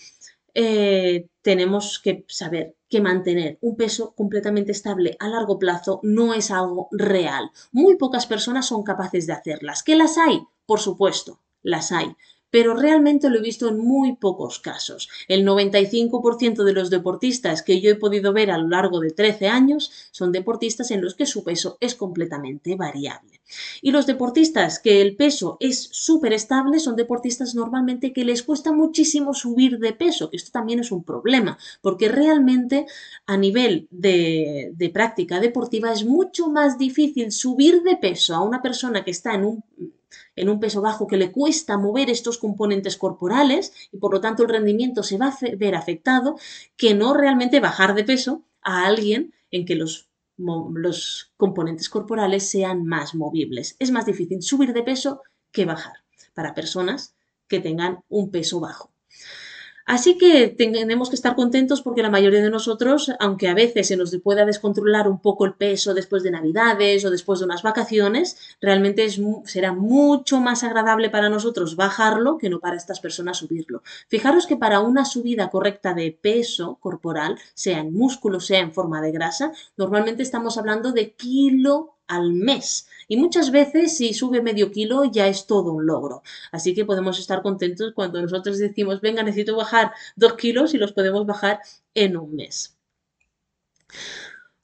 eh, 0.54 1.28
tenemos 1.42 1.98
que 1.98 2.24
saber 2.26 2.74
que 2.88 3.02
mantener 3.02 3.58
un 3.60 3.76
peso 3.76 4.14
completamente 4.14 4.72
estable 4.72 5.14
a 5.20 5.28
largo 5.28 5.58
plazo 5.58 6.00
no 6.02 6.32
es 6.32 6.50
algo 6.50 6.88
real. 6.90 7.50
Muy 7.70 7.96
pocas 7.96 8.26
personas 8.26 8.66
son 8.66 8.82
capaces 8.82 9.26
de 9.26 9.34
hacerlas. 9.34 9.82
¿Que 9.82 9.94
las 9.94 10.16
hay? 10.16 10.40
Por 10.64 10.80
supuesto, 10.80 11.40
las 11.62 11.92
hay 11.92 12.16
pero 12.54 12.76
realmente 12.76 13.28
lo 13.30 13.38
he 13.38 13.42
visto 13.42 13.68
en 13.68 13.78
muy 13.78 14.14
pocos 14.14 14.61
casos. 14.61 15.08
El 15.26 15.44
95% 15.44 16.62
de 16.62 16.73
los 16.73 16.88
deportistas 16.88 17.64
que 17.64 17.80
yo 17.80 17.90
he 17.90 17.96
podido 17.96 18.32
ver 18.32 18.52
a 18.52 18.58
lo 18.58 18.68
largo 18.68 19.00
de 19.00 19.11
13 19.11 19.49
años 19.49 19.90
son 20.12 20.30
deportistas 20.30 20.92
en 20.92 21.02
los 21.02 21.16
que 21.16 21.26
su 21.26 21.42
peso 21.42 21.76
es 21.80 21.96
completamente 21.96 22.76
variable. 22.76 23.40
Y 23.82 23.90
los 23.90 24.06
deportistas 24.06 24.78
que 24.78 25.00
el 25.00 25.16
peso 25.16 25.56
es 25.58 25.88
súper 25.90 26.32
estable 26.32 26.78
son 26.78 26.94
deportistas 26.94 27.56
normalmente 27.56 28.12
que 28.12 28.25
les 28.25 28.44
cuesta 28.44 28.70
muchísimo 28.70 29.34
subir 29.34 29.80
de 29.80 29.92
peso, 29.92 30.30
que 30.30 30.37
esto 30.37 30.52
también 30.52 30.78
es 30.78 30.92
un 30.92 31.02
problema, 31.02 31.58
porque 31.82 32.08
realmente 32.08 32.87
a 33.26 33.37
nivel 33.37 33.88
de, 33.90 34.70
de 34.76 34.90
práctica 34.90 35.40
deportiva 35.40 35.92
es 35.92 36.04
mucho 36.04 36.46
más 36.46 36.78
difícil 36.78 37.32
subir 37.32 37.82
de 37.82 37.96
peso 37.96 38.32
a 38.32 38.44
una 38.44 38.62
persona 38.62 39.02
que 39.02 39.11
está 39.11 39.34
en 39.34 39.44
un 39.44 39.64
en 40.37 40.49
un 40.49 40.61
peso 40.61 40.80
bajo 40.80 41.06
que 41.06 41.16
le 41.16 41.33
cuesta 41.33 41.78
mover 41.78 42.11
estos 42.11 42.38
componentes 42.38 42.97
corporales 42.97 43.73
y 43.92 43.99
por 43.99 44.12
lo 44.12 44.21
tanto 44.21 44.42
el 44.42 44.49
rendimiento 44.49 45.02
se 45.02 45.18
va 45.18 45.28
a 45.28 45.56
ver 45.56 45.75
afectado, 45.75 46.37
que 46.76 46.94
no 46.94 47.14
realmente 47.14 47.61
bajar 47.61 47.94
de 47.94 48.04
peso 48.04 48.42
a 48.62 48.87
alguien 48.87 49.35
en 49.50 49.66
que 49.66 49.75
los, 49.75 50.09
los 50.37 51.33
componentes 51.37 51.88
corporales 51.88 52.49
sean 52.49 52.85
más 52.85 53.14
movibles. 53.14 53.76
Es 53.78 53.90
más 53.90 54.06
difícil 54.06 54.42
subir 54.42 54.73
de 54.73 54.83
peso 54.83 55.23
que 55.52 55.64
bajar 55.64 56.04
para 56.35 56.54
personas 56.54 57.14
que 57.47 57.61
tengan 57.61 58.02
un 58.09 58.30
peso 58.30 58.61
bajo. 58.61 58.90
Así 59.86 60.16
que 60.16 60.48
tenemos 60.48 61.10
que 61.10 61.14
estar 61.14 61.36
contentos 61.36 61.82
porque 61.82 62.02
la 62.02 62.08
mayoría 62.08 62.42
de 62.42 62.48
nosotros, 62.48 63.12
aunque 63.20 63.48
a 63.48 63.54
veces 63.54 63.88
se 63.88 63.96
nos 63.98 64.16
pueda 64.22 64.46
descontrolar 64.46 65.08
un 65.08 65.20
poco 65.20 65.44
el 65.44 65.54
peso 65.54 65.92
después 65.92 66.22
de 66.22 66.30
Navidades 66.30 67.04
o 67.04 67.10
después 67.10 67.38
de 67.38 67.44
unas 67.44 67.62
vacaciones, 67.62 68.38
realmente 68.62 69.06
será 69.44 69.72
mucho 69.72 70.40
más 70.40 70.64
agradable 70.64 71.10
para 71.10 71.28
nosotros 71.28 71.76
bajarlo 71.76 72.38
que 72.38 72.48
no 72.48 72.60
para 72.60 72.76
estas 72.76 73.00
personas 73.00 73.36
subirlo. 73.36 73.82
Fijaros 74.08 74.46
que 74.46 74.56
para 74.56 74.80
una 74.80 75.04
subida 75.04 75.50
correcta 75.50 75.92
de 75.92 76.18
peso 76.18 76.78
corporal, 76.80 77.38
sea 77.52 77.80
en 77.80 77.92
músculo, 77.92 78.40
sea 78.40 78.60
en 78.60 78.72
forma 78.72 79.02
de 79.02 79.12
grasa, 79.12 79.52
normalmente 79.76 80.22
estamos 80.22 80.56
hablando 80.56 80.92
de 80.92 81.12
kilo 81.12 81.93
al 82.06 82.32
mes. 82.32 82.87
Y 83.08 83.16
muchas 83.16 83.50
veces 83.50 83.96
si 83.96 84.14
sube 84.14 84.42
medio 84.42 84.70
kilo 84.70 85.04
ya 85.04 85.28
es 85.28 85.46
todo 85.46 85.73
un 85.73 85.87
logro. 85.87 86.23
Así 86.52 86.75
que 86.75 86.84
podemos 86.84 87.18
estar 87.18 87.42
contentos 87.42 87.92
cuando 87.94 88.20
nosotros 88.20 88.58
decimos, 88.58 89.00
venga, 89.00 89.23
necesito 89.23 89.56
bajar 89.56 89.92
dos 90.16 90.34
kilos 90.34 90.75
y 90.75 90.78
los 90.78 90.92
podemos 90.92 91.26
bajar 91.26 91.61
en 91.94 92.16
un 92.16 92.34
mes. 92.34 92.76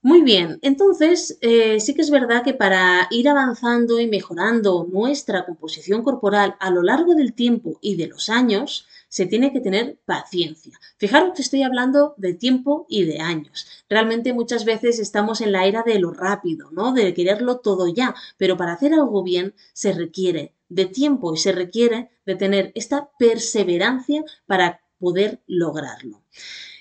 Muy 0.03 0.23
bien, 0.23 0.59
entonces 0.63 1.37
eh, 1.43 1.79
sí 1.79 1.93
que 1.95 2.01
es 2.01 2.11
verdad 2.11 2.43
que 2.43 2.55
para 2.55 3.07
ir 3.11 3.29
avanzando 3.29 4.01
y 4.01 4.07
mejorando 4.07 4.89
nuestra 4.91 5.45
composición 5.45 6.03
corporal 6.03 6.57
a 6.59 6.71
lo 6.71 6.83
largo 6.83 7.15
del 7.15 7.35
tiempo 7.35 7.79
y 7.83 7.97
de 7.97 8.07
los 8.07 8.31
años, 8.31 8.87
se 9.11 9.27
tiene 9.27 9.53
que 9.53 9.61
tener 9.61 9.99
paciencia. 10.07 10.79
Fijaros 10.97 11.35
que 11.35 11.43
estoy 11.43 11.63
hablando 11.63 12.15
de 12.17 12.33
tiempo 12.33 12.87
y 12.89 13.05
de 13.05 13.19
años. 13.19 13.67
Realmente 13.91 14.33
muchas 14.33 14.65
veces 14.65 14.99
estamos 14.99 15.43
en 15.43 15.53
la 15.53 15.67
era 15.67 15.83
de 15.83 15.99
lo 15.99 16.13
rápido, 16.13 16.71
¿no? 16.71 16.95
De 16.95 17.13
quererlo 17.13 17.59
todo 17.59 17.89
ya, 17.89 18.15
pero 18.39 18.57
para 18.57 18.73
hacer 18.73 18.95
algo 18.95 19.23
bien 19.23 19.55
se 19.75 19.93
requiere 19.93 20.55
de 20.69 20.87
tiempo 20.87 21.35
y 21.35 21.37
se 21.37 21.53
requiere 21.53 22.11
de 22.25 22.37
tener 22.37 22.73
esta 22.75 23.11
perseverancia 23.19 24.25
para 24.47 24.81
poder 24.99 25.43
lograrlo. 25.47 26.23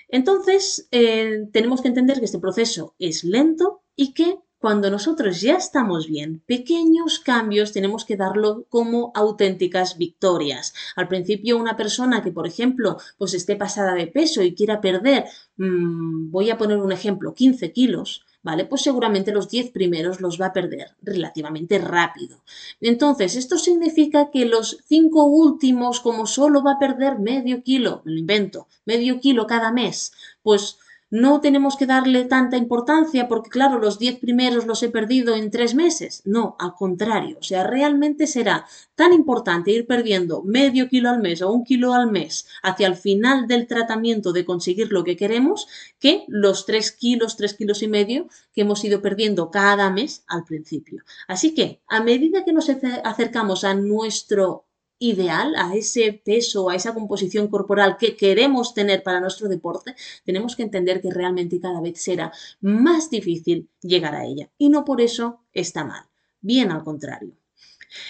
Entonces, 0.08 0.88
eh, 0.92 1.48
tenemos 1.52 1.82
que 1.82 1.88
entender 1.88 2.20
que 2.20 2.26
este 2.26 2.40
proceso 2.40 2.96
es 3.00 3.24
lento 3.24 3.82
y 3.96 4.14
que 4.14 4.40
cuando 4.60 4.92
nosotros 4.92 5.40
ya 5.40 5.56
estamos 5.56 6.08
bien, 6.08 6.42
pequeños 6.46 7.20
cambios 7.20 7.72
tenemos 7.72 8.04
que 8.04 8.18
darlo 8.18 8.66
como 8.70 9.12
auténticas 9.16 9.98
victorias. 9.98 10.74
Al 10.98 11.08
principio 11.08 11.58
una 11.58 11.78
persona 11.78 12.22
que, 12.22 12.32
por 12.32 12.46
ejemplo, 12.46 12.98
pues 13.18 13.34
esté 13.34 13.56
pasada 13.56 13.94
de 13.94 14.08
peso 14.08 14.44
y 14.44 14.54
quiera 14.54 14.82
perder, 14.82 15.26
mm, 15.58 16.30
voy 16.30 16.50
a 16.50 16.58
poner 16.58 16.78
un 16.78 16.92
ejemplo, 16.92 17.34
15 17.34 17.72
kilos, 17.72 18.26
¿vale? 18.44 18.66
Pues 18.66 18.82
seguramente 18.82 19.32
los 19.32 19.50
10 19.50 19.72
primeros 19.72 20.20
los 20.20 20.40
va 20.40 20.48
a 20.48 20.54
perder 20.54 20.96
relativamente 21.02 21.78
rápido. 21.80 22.42
Entonces, 22.82 23.36
esto 23.38 23.58
significa 23.58 24.30
que 24.30 24.46
los 24.46 24.80
5 24.88 25.24
últimos, 25.26 26.02
como 26.02 26.26
solo 26.26 26.64
va 26.64 26.74
a 26.74 26.80
perder 26.80 27.20
medio 27.20 27.64
kilo, 27.64 28.02
lo 28.04 28.18
invento, 28.18 28.68
medio 28.86 29.22
kilo 29.22 29.48
cada 29.48 29.72
mes, 29.72 30.12
pues 30.44 30.80
no 31.10 31.42
tenemos 31.42 31.76
que 31.76 31.86
darle 31.86 32.26
tanta 32.26 32.58
importancia 32.58 33.28
porque, 33.28 33.50
claro, 33.50 33.80
los 33.80 33.98
10 33.98 34.20
primeros 34.20 34.66
los 34.66 34.84
he 34.84 34.90
perdido 34.90 35.36
en 35.36 35.50
tres 35.52 35.74
meses. 35.76 36.22
No, 36.26 36.56
al 36.60 36.74
contrario. 36.74 37.38
O 37.40 37.44
sea, 37.44 37.64
realmente 37.64 38.28
será 38.28 38.66
tan 38.96 39.14
importante 39.14 39.72
ir 39.72 39.88
perdiendo 39.88 40.44
medio 40.44 40.88
kilo 40.88 41.10
al 41.10 41.20
mes 41.20 41.42
o 41.42 41.52
un 41.52 41.64
kilo 41.64 41.94
al 41.94 42.12
mes 42.12 42.48
hacia 42.62 42.88
el 42.88 42.96
final 42.96 43.48
del 43.48 43.68
tratamiento 43.68 44.34
de 44.34 44.46
conseguir 44.46 44.92
lo 44.92 45.04
que 45.04 45.18
queremos 45.18 45.68
que 46.00 46.26
los 46.28 46.66
3 46.66 46.92
kilos, 46.92 47.38
3 47.38 47.54
kilos 47.56 47.82
y 47.82 47.88
medio 47.88 48.28
que 48.54 48.62
hemos 48.62 48.84
ido 48.84 49.02
perdiendo 49.02 49.52
cada 49.52 49.90
mes 49.90 50.24
al 50.28 50.44
principio. 50.44 51.04
Así 51.28 51.54
que, 51.54 51.82
a 51.88 52.02
medida 52.02 52.46
que 52.46 52.54
nos 52.54 52.70
acercamos 52.70 53.64
a 53.64 53.74
nuestro 53.74 54.69
ideal, 55.00 55.56
a 55.58 55.76
ese 55.76 56.22
peso, 56.24 56.70
a 56.70 56.76
esa 56.76 56.94
composición 56.94 57.48
corporal 57.48 57.98
que 57.98 58.16
queremos 58.16 58.74
tener 58.74 59.02
para 59.02 59.20
nuestro 59.20 59.48
deporte, 59.48 59.96
tenemos 60.26 60.56
que 60.56 60.64
entender 60.64 61.02
que 61.02 61.12
realmente 61.12 61.60
cada 61.60 61.82
vez 61.82 62.02
será 62.02 62.32
más 62.62 63.10
difícil 63.10 63.70
llegar 63.82 64.14
a 64.16 64.26
ella. 64.26 64.50
Y 64.58 64.70
no 64.70 64.86
por 64.86 65.02
eso 65.02 65.40
está 65.54 65.84
mal, 65.86 66.06
bien 66.42 66.72
al 66.72 66.84
contrario. 66.84 67.34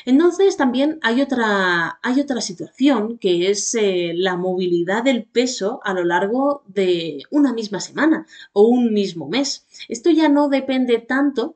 Entonces 0.05 0.57
también 0.57 0.99
hay 1.01 1.21
otra, 1.21 1.99
hay 2.01 2.19
otra 2.19 2.41
situación 2.41 3.17
que 3.17 3.49
es 3.49 3.73
eh, 3.75 4.11
la 4.15 4.35
movilidad 4.35 5.03
del 5.03 5.23
peso 5.23 5.79
a 5.83 5.93
lo 5.93 6.03
largo 6.03 6.63
de 6.67 7.23
una 7.31 7.53
misma 7.53 7.79
semana 7.79 8.27
o 8.51 8.67
un 8.67 8.93
mismo 8.93 9.29
mes. 9.29 9.65
Esto 9.87 10.09
ya 10.09 10.27
no 10.27 10.49
depende 10.49 10.99
tanto 10.99 11.55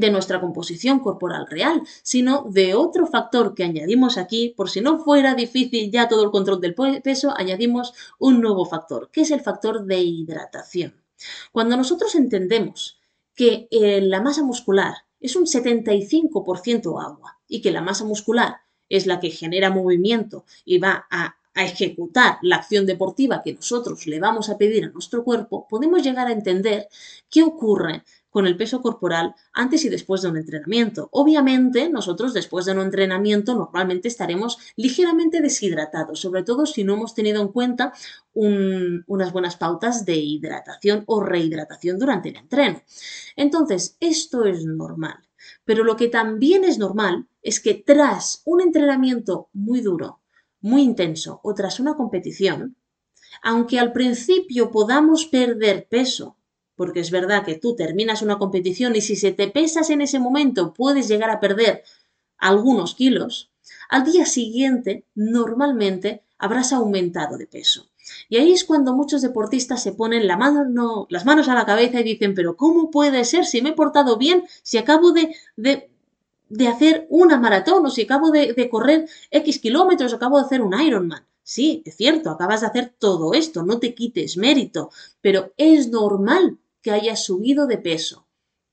de 0.00 0.10
nuestra 0.10 0.40
composición 0.40 1.00
corporal 1.00 1.46
real, 1.48 1.82
sino 2.02 2.46
de 2.50 2.74
otro 2.74 3.06
factor 3.06 3.54
que 3.54 3.64
añadimos 3.64 4.18
aquí, 4.18 4.54
por 4.56 4.70
si 4.70 4.80
no 4.80 4.98
fuera 4.98 5.34
difícil 5.34 5.90
ya 5.90 6.08
todo 6.08 6.24
el 6.24 6.30
control 6.30 6.60
del 6.60 6.74
peso, 7.02 7.34
añadimos 7.36 7.94
un 8.18 8.40
nuevo 8.40 8.64
factor, 8.64 9.10
que 9.10 9.22
es 9.22 9.30
el 9.30 9.40
factor 9.40 9.84
de 9.84 10.00
hidratación. 10.00 10.94
Cuando 11.52 11.76
nosotros 11.76 12.14
entendemos 12.14 13.00
que 13.34 13.68
eh, 13.70 14.00
la 14.02 14.20
masa 14.20 14.42
muscular 14.42 14.94
es 15.20 15.36
un 15.36 15.44
75% 15.46 17.02
agua 17.02 17.38
y 17.48 17.60
que 17.60 17.70
la 17.70 17.82
masa 17.82 18.04
muscular 18.04 18.56
es 18.88 19.06
la 19.06 19.18
que 19.18 19.30
genera 19.30 19.70
movimiento 19.70 20.44
y 20.64 20.78
va 20.78 21.06
a, 21.10 21.36
a 21.54 21.64
ejecutar 21.64 22.38
la 22.42 22.56
acción 22.56 22.86
deportiva 22.86 23.42
que 23.42 23.54
nosotros 23.54 24.06
le 24.06 24.20
vamos 24.20 24.50
a 24.50 24.58
pedir 24.58 24.84
a 24.84 24.90
nuestro 24.90 25.24
cuerpo, 25.24 25.66
podemos 25.68 26.02
llegar 26.02 26.28
a 26.28 26.32
entender 26.32 26.88
qué 27.30 27.42
ocurre 27.42 28.04
con 28.36 28.46
el 28.46 28.58
peso 28.58 28.82
corporal 28.82 29.34
antes 29.54 29.86
y 29.86 29.88
después 29.88 30.20
de 30.20 30.28
un 30.28 30.36
entrenamiento. 30.36 31.08
Obviamente, 31.10 31.88
nosotros 31.88 32.34
después 32.34 32.66
de 32.66 32.72
un 32.72 32.80
entrenamiento 32.80 33.54
normalmente 33.54 34.08
estaremos 34.08 34.58
ligeramente 34.76 35.40
deshidratados, 35.40 36.20
sobre 36.20 36.42
todo 36.42 36.66
si 36.66 36.84
no 36.84 36.92
hemos 36.92 37.14
tenido 37.14 37.40
en 37.40 37.48
cuenta 37.48 37.94
unas 38.34 39.32
buenas 39.32 39.56
pautas 39.56 40.04
de 40.04 40.16
hidratación 40.16 41.02
o 41.06 41.22
rehidratación 41.22 41.98
durante 41.98 42.28
el 42.28 42.36
entreno. 42.36 42.82
Entonces, 43.36 43.96
esto 44.00 44.44
es 44.44 44.66
normal. 44.66 45.16
Pero 45.64 45.82
lo 45.82 45.96
que 45.96 46.08
también 46.08 46.64
es 46.64 46.76
normal 46.76 47.26
es 47.40 47.58
que 47.58 47.72
tras 47.72 48.42
un 48.44 48.60
entrenamiento 48.60 49.48
muy 49.54 49.80
duro, 49.80 50.20
muy 50.60 50.82
intenso 50.82 51.40
o 51.42 51.54
tras 51.54 51.80
una 51.80 51.94
competición, 51.94 52.76
aunque 53.42 53.78
al 53.78 53.94
principio 53.94 54.70
podamos 54.70 55.24
perder 55.24 55.88
peso 55.88 56.36
porque 56.76 57.00
es 57.00 57.10
verdad 57.10 57.44
que 57.44 57.56
tú 57.56 57.74
terminas 57.74 58.22
una 58.22 58.38
competición 58.38 58.94
y 58.94 59.00
si 59.00 59.16
se 59.16 59.32
te 59.32 59.48
pesas 59.48 59.90
en 59.90 60.02
ese 60.02 60.18
momento 60.18 60.72
puedes 60.72 61.08
llegar 61.08 61.30
a 61.30 61.40
perder 61.40 61.82
algunos 62.38 62.94
kilos, 62.94 63.50
al 63.88 64.04
día 64.04 64.26
siguiente 64.26 65.04
normalmente 65.14 66.22
habrás 66.38 66.72
aumentado 66.72 67.38
de 67.38 67.46
peso. 67.46 67.88
Y 68.28 68.36
ahí 68.36 68.52
es 68.52 68.64
cuando 68.64 68.94
muchos 68.94 69.22
deportistas 69.22 69.82
se 69.82 69.92
ponen 69.92 70.26
las 70.28 70.38
manos 70.38 71.48
a 71.48 71.54
la 71.54 71.66
cabeza 71.66 72.00
y 72.00 72.04
dicen, 72.04 72.34
pero 72.34 72.56
¿cómo 72.56 72.90
puede 72.90 73.24
ser 73.24 73.46
si 73.46 73.62
me 73.62 73.70
he 73.70 73.72
portado 73.72 74.16
bien, 74.16 74.44
si 74.62 74.78
acabo 74.78 75.12
de, 75.12 75.34
de, 75.56 76.68
hacer 76.68 77.06
una 77.10 77.38
maratón 77.38 77.84
o 77.84 77.90
si 77.90 78.02
acabo 78.02 78.30
de, 78.30 78.52
de 78.52 78.68
correr 78.68 79.08
X 79.30 79.58
kilómetros, 79.58 80.12
acabo 80.12 80.38
de 80.38 80.44
hacer 80.44 80.62
un 80.62 80.80
Ironman? 80.80 81.26
Sí, 81.42 81.82
es 81.84 81.96
cierto, 81.96 82.30
acabas 82.30 82.60
de 82.60 82.66
hacer 82.68 82.94
todo 82.98 83.32
esto, 83.32 83.62
no 83.62 83.78
te 83.78 83.94
quites 83.94 84.36
mérito, 84.36 84.90
pero 85.20 85.52
es 85.56 85.88
normal 85.88 86.58
que 86.86 86.92
haya 86.92 87.16
subido 87.16 87.66
de 87.66 87.78
peso 87.78 88.28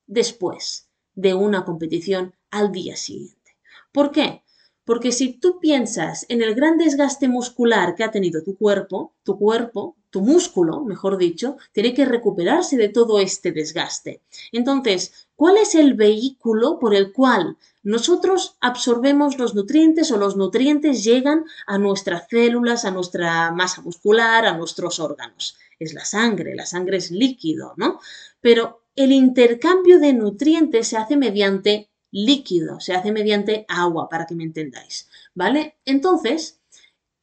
después 0.06 0.88
de 1.16 1.34
una 1.34 1.66
competición 1.66 2.36
al 2.52 2.72
día 2.72 2.96
siguiente. 2.96 3.58
¿Por 3.92 4.12
qué? 4.12 4.44
Porque 4.86 5.12
si 5.12 5.34
tú 5.40 5.60
piensas 5.60 6.24
en 6.30 6.44
el 6.44 6.54
gran 6.54 6.78
desgaste 6.78 7.28
muscular 7.28 7.96
que 7.96 8.04
ha 8.04 8.12
tenido 8.12 8.44
tu 8.44 8.56
cuerpo, 8.56 9.16
tu 9.24 9.40
cuerpo, 9.40 9.96
tu 10.12 10.22
músculo, 10.22 10.82
mejor 10.82 11.18
dicho, 11.18 11.58
tiene 11.72 11.96
que 11.96 12.06
recuperarse 12.06 12.78
de 12.78 12.90
todo 12.90 13.18
este 13.18 13.52
desgaste. 13.52 14.22
Entonces, 14.52 15.28
¿cuál 15.36 15.58
es 15.58 15.74
el 15.74 15.96
vehículo 15.96 16.78
por 16.78 16.94
el 16.94 17.12
cual 17.12 17.58
nosotros 17.84 18.58
absorbemos 18.62 19.38
los 19.38 19.56
nutrientes 19.56 20.12
o 20.12 20.18
los 20.18 20.36
nutrientes 20.36 21.04
llegan 21.04 21.46
a 21.68 21.78
nuestras 21.78 22.28
células, 22.30 22.86
a 22.86 22.92
nuestra 22.92 23.52
masa 23.52 23.82
muscular, 23.82 24.46
a 24.46 24.58
nuestros 24.58 25.00
órganos? 25.00 25.58
es 25.84 25.94
la 25.94 26.06
sangre, 26.06 26.56
la 26.56 26.66
sangre 26.66 26.98
es 26.98 27.12
líquido, 27.12 27.74
¿no? 27.78 28.00
Pero 28.42 28.84
el 28.96 29.12
intercambio 29.12 30.00
de 30.00 30.14
nutrientes 30.14 30.88
se 30.88 30.98
hace 30.98 31.18
mediante 31.18 31.90
líquido, 32.12 32.80
se 32.80 32.94
hace 32.94 33.12
mediante 33.12 33.66
agua, 33.68 34.08
para 34.10 34.26
que 34.26 34.36
me 34.36 34.44
entendáis, 34.44 35.10
¿vale? 35.34 35.78
Entonces, 35.86 36.62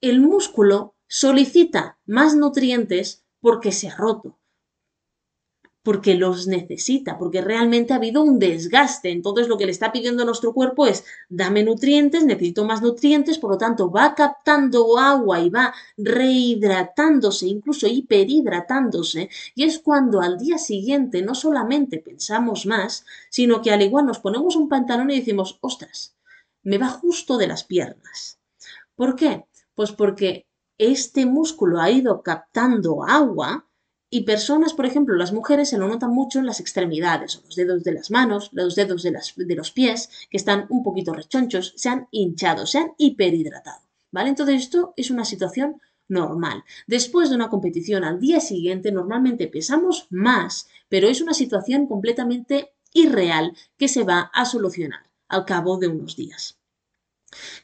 el 0.00 0.20
músculo 0.20 0.94
solicita 1.06 1.98
más 2.06 2.34
nutrientes 2.34 3.24
porque 3.40 3.72
se 3.72 3.88
ha 3.88 3.96
roto 3.96 4.39
porque 5.90 6.14
los 6.14 6.46
necesita, 6.46 7.18
porque 7.18 7.40
realmente 7.40 7.92
ha 7.92 7.96
habido 7.96 8.22
un 8.22 8.38
desgaste. 8.38 9.10
Entonces 9.10 9.48
lo 9.48 9.58
que 9.58 9.66
le 9.66 9.72
está 9.72 9.90
pidiendo 9.90 10.22
a 10.22 10.24
nuestro 10.24 10.54
cuerpo 10.54 10.86
es, 10.86 11.04
dame 11.28 11.64
nutrientes, 11.64 12.24
necesito 12.24 12.64
más 12.64 12.80
nutrientes, 12.80 13.40
por 13.40 13.50
lo 13.50 13.58
tanto 13.58 13.90
va 13.90 14.14
captando 14.14 14.96
agua 14.96 15.40
y 15.40 15.50
va 15.50 15.74
rehidratándose, 15.96 17.48
incluso 17.48 17.88
hiperhidratándose. 17.88 19.30
Y 19.56 19.64
es 19.64 19.80
cuando 19.80 20.20
al 20.20 20.38
día 20.38 20.58
siguiente 20.58 21.22
no 21.22 21.34
solamente 21.34 21.98
pensamos 21.98 22.66
más, 22.66 23.04
sino 23.28 23.60
que 23.60 23.72
al 23.72 23.82
igual 23.82 24.06
nos 24.06 24.20
ponemos 24.20 24.54
un 24.54 24.68
pantalón 24.68 25.10
y 25.10 25.18
decimos, 25.18 25.58
ostras, 25.60 26.14
me 26.62 26.78
va 26.78 26.86
justo 26.86 27.36
de 27.36 27.48
las 27.48 27.64
piernas. 27.64 28.38
¿Por 28.94 29.16
qué? 29.16 29.44
Pues 29.74 29.90
porque 29.90 30.46
este 30.78 31.26
músculo 31.26 31.80
ha 31.80 31.90
ido 31.90 32.22
captando 32.22 33.02
agua, 33.02 33.66
y 34.10 34.22
personas, 34.22 34.74
por 34.74 34.86
ejemplo, 34.86 35.14
las 35.14 35.32
mujeres 35.32 35.68
se 35.68 35.78
lo 35.78 35.86
notan 35.86 36.10
mucho 36.10 36.40
en 36.40 36.46
las 36.46 36.58
extremidades, 36.58 37.40
los 37.44 37.54
dedos 37.54 37.84
de 37.84 37.92
las 37.92 38.10
manos, 38.10 38.50
los 38.52 38.74
dedos 38.74 39.04
de, 39.04 39.16
de 39.36 39.54
los 39.54 39.70
pies, 39.70 40.10
que 40.28 40.36
están 40.36 40.66
un 40.68 40.82
poquito 40.82 41.14
rechonchos, 41.14 41.72
se 41.76 41.88
han 41.88 42.08
hinchado, 42.10 42.66
se 42.66 42.78
han 42.78 42.92
hiperhidratado. 42.98 43.80
¿Vale? 44.10 44.30
Entonces 44.30 44.62
esto 44.62 44.92
es 44.96 45.12
una 45.12 45.24
situación 45.24 45.80
normal. 46.08 46.64
Después 46.88 47.30
de 47.30 47.36
una 47.36 47.48
competición 47.48 48.02
al 48.02 48.18
día 48.18 48.40
siguiente 48.40 48.90
normalmente 48.90 49.46
pesamos 49.46 50.08
más, 50.10 50.66
pero 50.88 51.06
es 51.06 51.20
una 51.20 51.32
situación 51.32 51.86
completamente 51.86 52.72
irreal 52.92 53.56
que 53.78 53.86
se 53.86 54.02
va 54.02 54.30
a 54.34 54.44
solucionar 54.44 55.08
al 55.28 55.44
cabo 55.44 55.78
de 55.78 55.86
unos 55.86 56.16
días. 56.16 56.58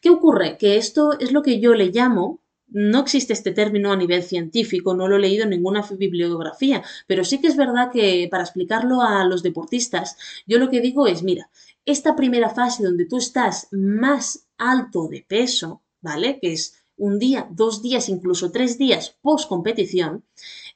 ¿Qué 0.00 0.10
ocurre? 0.10 0.56
Que 0.58 0.76
esto 0.76 1.18
es 1.18 1.32
lo 1.32 1.42
que 1.42 1.58
yo 1.58 1.74
le 1.74 1.86
llamo 1.86 2.40
no 2.68 3.00
existe 3.00 3.32
este 3.32 3.52
término 3.52 3.92
a 3.92 3.96
nivel 3.96 4.22
científico, 4.22 4.94
no 4.94 5.08
lo 5.08 5.16
he 5.16 5.20
leído 5.20 5.44
en 5.44 5.50
ninguna 5.50 5.82
bibliografía, 5.82 6.82
pero 7.06 7.24
sí 7.24 7.40
que 7.40 7.46
es 7.48 7.56
verdad 7.56 7.90
que 7.92 8.28
para 8.30 8.42
explicarlo 8.42 9.02
a 9.02 9.24
los 9.24 9.42
deportistas, 9.42 10.16
yo 10.46 10.58
lo 10.58 10.68
que 10.68 10.80
digo 10.80 11.06
es, 11.06 11.22
mira, 11.22 11.50
esta 11.84 12.16
primera 12.16 12.50
fase 12.50 12.82
donde 12.82 13.06
tú 13.06 13.18
estás 13.18 13.68
más 13.70 14.48
alto 14.58 15.06
de 15.08 15.24
peso, 15.26 15.82
¿vale? 16.00 16.38
Que 16.40 16.52
es 16.52 16.74
un 16.96 17.18
día, 17.18 17.46
dos 17.50 17.82
días, 17.82 18.08
incluso 18.08 18.50
tres 18.50 18.78
días 18.78 19.16
post 19.20 19.48
competición, 19.48 20.24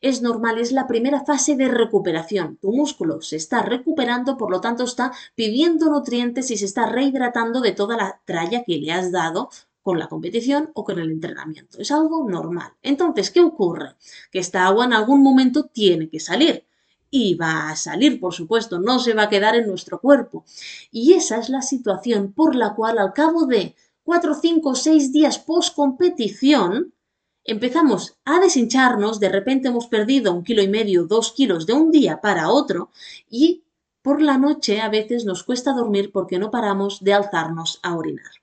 es 0.01 0.23
normal, 0.23 0.59
es 0.59 0.73
la 0.73 0.87
primera 0.87 1.25
fase 1.25 1.57
de 1.57 1.69
recuperación. 1.69 2.59
Tu 2.59 2.73
músculo 2.73 3.21
se 3.23 3.37
está 3.37 3.63
recuperando, 3.63 4.37
por 4.37 4.51
lo 4.51 4.61
tanto 4.61 4.85
está 4.85 5.13
pidiendo 5.35 5.91
nutrientes 5.91 6.51
y 6.51 6.57
se 6.57 6.65
está 6.65 6.87
rehidratando 6.87 7.61
de 7.61 7.73
toda 7.73 7.97
la 7.97 8.21
tralla 8.25 8.65
que 8.65 8.79
le 8.79 8.93
has 8.93 9.13
dado 9.13 9.51
con 9.91 9.99
la 9.99 10.07
competición 10.07 10.71
o 10.75 10.85
con 10.85 11.01
el 11.01 11.11
entrenamiento. 11.11 11.81
Es 11.81 11.91
algo 11.91 12.25
normal. 12.31 12.75
Entonces, 12.81 13.33
¿qué 13.33 13.41
ocurre? 13.41 13.97
Que 14.31 14.39
esta 14.39 14.65
agua 14.65 14.85
en 14.85 14.93
algún 14.93 15.21
momento 15.21 15.65
tiene 15.65 16.09
que 16.09 16.21
salir. 16.21 16.65
Y 17.11 17.35
va 17.35 17.71
a 17.71 17.75
salir, 17.75 18.21
por 18.21 18.33
supuesto, 18.33 18.79
no 18.79 19.01
se 19.01 19.15
va 19.15 19.25
a 19.25 19.29
quedar 19.29 19.57
en 19.57 19.67
nuestro 19.67 20.01
cuerpo. 20.01 20.45
Y 20.93 21.15
esa 21.15 21.39
es 21.39 21.49
la 21.49 21.61
situación 21.61 22.33
por 22.33 22.55
la 22.55 22.77
cual 22.77 23.01
al 23.01 23.13
cabo 23.13 23.47
de 23.47 23.75
4, 24.05 24.35
5, 24.41 24.77
6 24.77 25.13
días 25.13 25.41
post 25.41 25.75
competición, 25.75 26.95
empezamos 27.43 28.17
a 28.25 28.39
deshincharnos, 28.39 29.19
de 29.19 29.29
repente 29.29 29.71
hemos 29.71 29.89
perdido 29.89 30.33
un 30.33 30.45
kilo 30.45 30.63
y 30.63 30.69
medio, 30.69 31.05
dos 31.05 31.33
kilos 31.33 31.67
de 31.67 31.73
un 31.73 31.91
día 31.91 32.21
para 32.21 32.49
otro 32.49 32.91
y 33.29 33.65
por 34.03 34.23
la 34.23 34.39
noche 34.39 34.81
a 34.81 34.89
veces 34.89 35.25
nos 35.25 35.43
cuesta 35.43 35.73
dormir 35.73 36.13
porque 36.13 36.39
no 36.39 36.53
paramos 36.53 37.03
de 37.03 37.13
alzarnos 37.13 37.81
a 37.83 37.97
orinar. 37.97 38.40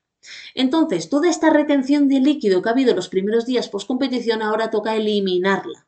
Entonces, 0.56 1.10
toda 1.10 1.30
esta 1.30 1.50
retención 1.50 2.08
de 2.08 2.20
líquido 2.20 2.62
que 2.62 2.70
ha 2.70 2.74
habido 2.74 2.96
los 2.96 3.10
primeros 3.10 3.46
días 3.46 3.70
post 3.70 3.88
competición 3.88 4.42
ahora 4.42 4.70
toca 4.70 4.96
eliminarla. 4.96 5.86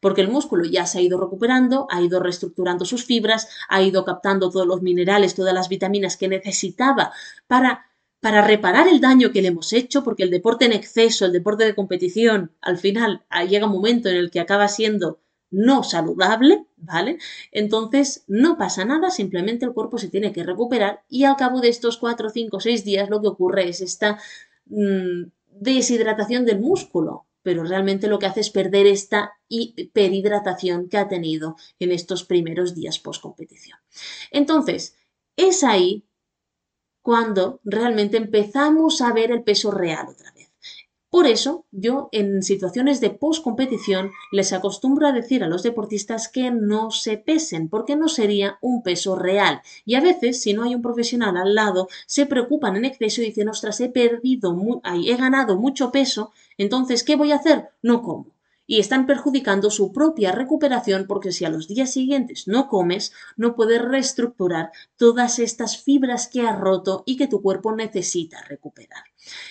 porque 0.00 0.20
el 0.20 0.28
músculo 0.28 0.64
ya 0.64 0.86
se 0.86 0.98
ha 0.98 1.02
ido 1.02 1.18
recuperando, 1.18 1.86
ha 1.90 2.02
ido 2.02 2.20
reestructurando 2.20 2.84
sus 2.84 3.04
fibras, 3.04 3.48
ha 3.68 3.82
ido 3.82 4.04
captando 4.04 4.50
todos 4.50 4.66
los 4.66 4.82
minerales, 4.82 5.34
todas 5.34 5.54
las 5.54 5.68
vitaminas 5.68 6.16
que 6.16 6.28
necesitaba 6.28 7.12
para 7.46 7.86
para 8.20 8.42
reparar 8.42 8.86
el 8.86 9.00
daño 9.00 9.32
que 9.32 9.40
le 9.40 9.48
hemos 9.48 9.72
hecho, 9.72 10.04
porque 10.04 10.24
el 10.24 10.30
deporte 10.30 10.66
en 10.66 10.72
exceso, 10.72 11.24
el 11.24 11.32
deporte 11.32 11.64
de 11.64 11.74
competición, 11.74 12.52
al 12.60 12.76
final 12.76 13.24
llega 13.48 13.64
un 13.66 13.72
momento 13.72 14.10
en 14.10 14.16
el 14.16 14.30
que 14.30 14.40
acaba 14.40 14.68
siendo 14.68 15.20
no 15.50 15.82
saludable, 15.82 16.66
¿vale? 16.76 17.18
Entonces 17.52 18.24
no 18.28 18.56
pasa 18.56 18.84
nada, 18.84 19.10
simplemente 19.10 19.64
el 19.64 19.72
cuerpo 19.72 19.98
se 19.98 20.08
tiene 20.08 20.32
que 20.32 20.44
recuperar 20.44 21.02
y 21.08 21.24
al 21.24 21.36
cabo 21.36 21.60
de 21.60 21.68
estos 21.68 21.96
4, 21.98 22.30
5, 22.30 22.60
6 22.60 22.84
días 22.84 23.10
lo 23.10 23.20
que 23.20 23.28
ocurre 23.28 23.68
es 23.68 23.80
esta 23.80 24.18
mm, 24.66 25.24
deshidratación 25.50 26.46
del 26.46 26.60
músculo, 26.60 27.26
pero 27.42 27.64
realmente 27.64 28.08
lo 28.08 28.18
que 28.18 28.26
hace 28.26 28.40
es 28.40 28.50
perder 28.50 28.86
esta 28.86 29.32
hiperhidratación 29.48 30.88
que 30.88 30.98
ha 30.98 31.08
tenido 31.08 31.56
en 31.78 31.92
estos 31.92 32.24
primeros 32.24 32.74
días 32.74 32.98
post 32.98 33.22
competición. 33.22 33.78
Entonces, 34.30 34.96
es 35.36 35.64
ahí 35.64 36.04
cuando 37.02 37.60
realmente 37.64 38.16
empezamos 38.18 39.00
a 39.00 39.12
ver 39.12 39.30
el 39.30 39.42
peso 39.42 39.70
real 39.70 40.08
otra 40.08 40.32
vez. 40.32 40.39
Por 41.10 41.26
eso, 41.26 41.64
yo 41.72 42.08
en 42.12 42.42
situaciones 42.42 43.00
de 43.00 43.10
post-competición 43.10 44.12
les 44.30 44.52
acostumbro 44.52 45.08
a 45.08 45.12
decir 45.12 45.42
a 45.42 45.48
los 45.48 45.64
deportistas 45.64 46.28
que 46.28 46.52
no 46.52 46.92
se 46.92 47.18
pesen, 47.18 47.68
porque 47.68 47.96
no 47.96 48.08
sería 48.08 48.58
un 48.60 48.84
peso 48.84 49.16
real. 49.16 49.60
Y 49.84 49.96
a 49.96 50.00
veces, 50.00 50.40
si 50.40 50.54
no 50.54 50.62
hay 50.62 50.74
un 50.76 50.82
profesional 50.82 51.36
al 51.36 51.56
lado, 51.56 51.88
se 52.06 52.26
preocupan 52.26 52.76
en 52.76 52.84
exceso 52.84 53.22
y 53.22 53.26
dicen, 53.26 53.48
ostras, 53.48 53.80
he 53.80 53.88
perdido, 53.88 54.56
he 55.04 55.16
ganado 55.16 55.56
mucho 55.56 55.90
peso, 55.90 56.32
entonces, 56.56 57.02
¿qué 57.02 57.16
voy 57.16 57.32
a 57.32 57.36
hacer? 57.36 57.70
No 57.82 58.02
como 58.02 58.26
y 58.70 58.78
están 58.78 59.04
perjudicando 59.04 59.68
su 59.68 59.90
propia 59.90 60.30
recuperación 60.30 61.06
porque 61.08 61.32
si 61.32 61.44
a 61.44 61.50
los 61.50 61.66
días 61.66 61.92
siguientes 61.92 62.46
no 62.46 62.68
comes, 62.68 63.12
no 63.36 63.56
puedes 63.56 63.82
reestructurar 63.82 64.70
todas 64.94 65.40
estas 65.40 65.82
fibras 65.82 66.28
que 66.28 66.42
has 66.42 66.56
roto 66.56 67.02
y 67.04 67.16
que 67.16 67.26
tu 67.26 67.42
cuerpo 67.42 67.74
necesita 67.74 68.44
recuperar. 68.44 69.02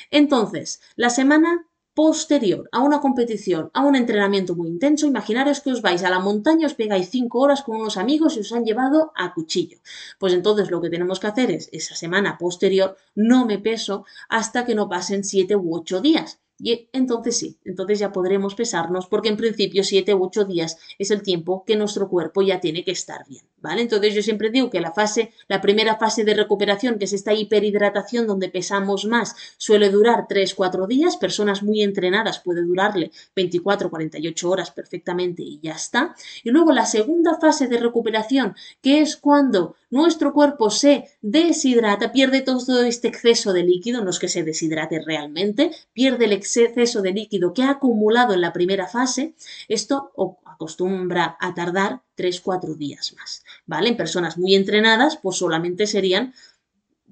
Entonces, 0.10 0.80
la 0.96 1.10
semana 1.10 1.68
posterior 1.94 2.70
a 2.72 2.80
una 2.80 3.02
competición, 3.02 3.70
a 3.74 3.84
un 3.84 3.98
entrenamiento 3.98 4.56
muy 4.56 4.70
intenso, 4.70 5.06
imaginaros 5.06 5.60
que 5.60 5.74
os 5.74 5.82
vais 5.82 6.02
a 6.06 6.10
la 6.10 6.20
montaña, 6.20 6.68
os 6.68 6.74
pegáis 6.74 7.10
cinco 7.10 7.40
horas 7.40 7.62
con 7.62 7.76
unos 7.76 7.98
amigos 7.98 8.38
y 8.38 8.40
os 8.40 8.54
han 8.54 8.64
llevado 8.64 9.12
a 9.18 9.34
cuchillo. 9.34 9.80
Pues 10.18 10.32
entonces 10.32 10.72
lo 10.72 10.80
que 10.80 10.90
tenemos 10.90 11.20
que 11.20 11.28
hacer 11.28 11.52
es, 11.52 11.68
esa 11.74 11.94
semana 11.94 12.38
posterior, 12.38 12.96
no 13.16 13.46
me 13.46 13.60
peso 13.60 14.06
hasta 14.30 14.64
que 14.64 14.76
no 14.76 14.88
pasen 14.88 15.26
siete 15.26 15.58
u 15.58 15.76
ocho 15.76 16.00
días. 16.00 16.40
Y 16.60 16.89
entonces 16.93 17.38
sí, 17.38 17.58
entonces 17.65 17.98
ya 17.98 18.12
podremos 18.12 18.54
pesarnos 18.54 19.08
porque 19.08 19.30
en 19.30 19.38
principio 19.38 19.84
7 19.84 20.13
u 20.13 20.24
8 20.26 20.45
días 20.45 20.78
es 21.00 21.10
el 21.10 21.24
tiempo 21.24 21.63
que 21.65 21.76
nuestro 21.76 22.08
cuerpo 22.08 22.43
ya 22.43 22.60
tiene 22.60 22.84
que 22.84 22.91
estar 22.91 23.26
bien, 23.28 23.49
¿vale? 23.62 23.82
Entonces 23.82 24.13
yo 24.13 24.22
siempre 24.22 24.50
digo 24.50 24.69
que 24.69 24.82
la 24.82 24.91
fase, 24.91 25.32
la 25.48 25.62
primera 25.62 25.98
fase 25.98 26.24
de 26.24 26.34
recuperación, 26.34 26.98
que 26.98 27.06
es 27.06 27.13
esta 27.13 27.34
hiperhidratación 27.34 28.28
donde 28.28 28.50
pesamos 28.50 29.06
más, 29.06 29.36
suele 29.58 29.89
durar 29.89 30.28
3-4 30.28 30.88
días, 30.88 31.17
personas 31.17 31.63
muy 31.63 31.82
entrenadas 31.82 32.39
puede 32.39 32.63
durarle 32.63 33.12
24-48 33.36 34.43
horas 34.43 34.72
perfectamente 34.72 35.43
y 35.43 35.60
ya 35.62 35.74
está. 35.74 36.15
Y 36.43 36.52
luego 36.52 36.72
la 36.72 36.86
segunda 36.86 37.38
fase 37.39 37.67
de 37.67 37.80
recuperación, 37.80 38.56
que 38.82 39.02
es 39.02 39.17
cuando 39.17 39.76
nuestro 39.89 40.34
cuerpo 40.34 40.69
se 40.69 41.10
deshidrata, 41.22 42.12
pierde 42.12 42.41
todo 42.41 42.84
este 42.84 43.08
exceso 43.08 43.54
de 43.54 43.63
líquido, 43.63 44.04
no 44.04 44.12
es 44.12 44.19
que 44.19 44.28
se 44.28 44.43
deshidrate 44.43 45.02
realmente, 45.02 45.72
pierde 45.93 46.26
el 46.26 46.34
exceso 46.34 47.02
de 47.02 47.12
líquido 47.12 47.54
que 47.54 47.63
ha 47.63 47.72
acumulado 47.72 48.34
en 48.34 48.41
la 48.41 48.54
primera 48.54 48.88
fase, 48.88 49.34
esto 49.67 50.12
acostumbra 50.60 51.38
a 51.39 51.54
tardar 51.54 52.04
3-4 52.17 52.76
días 52.76 53.13
más, 53.17 53.45
¿vale? 53.65 53.88
En 53.88 53.98
personas 53.98 54.38
muy 54.38 54.56
entrenadas, 54.56 55.15
pues 55.15 55.38
solamente 55.38 55.88
serían 55.88 56.34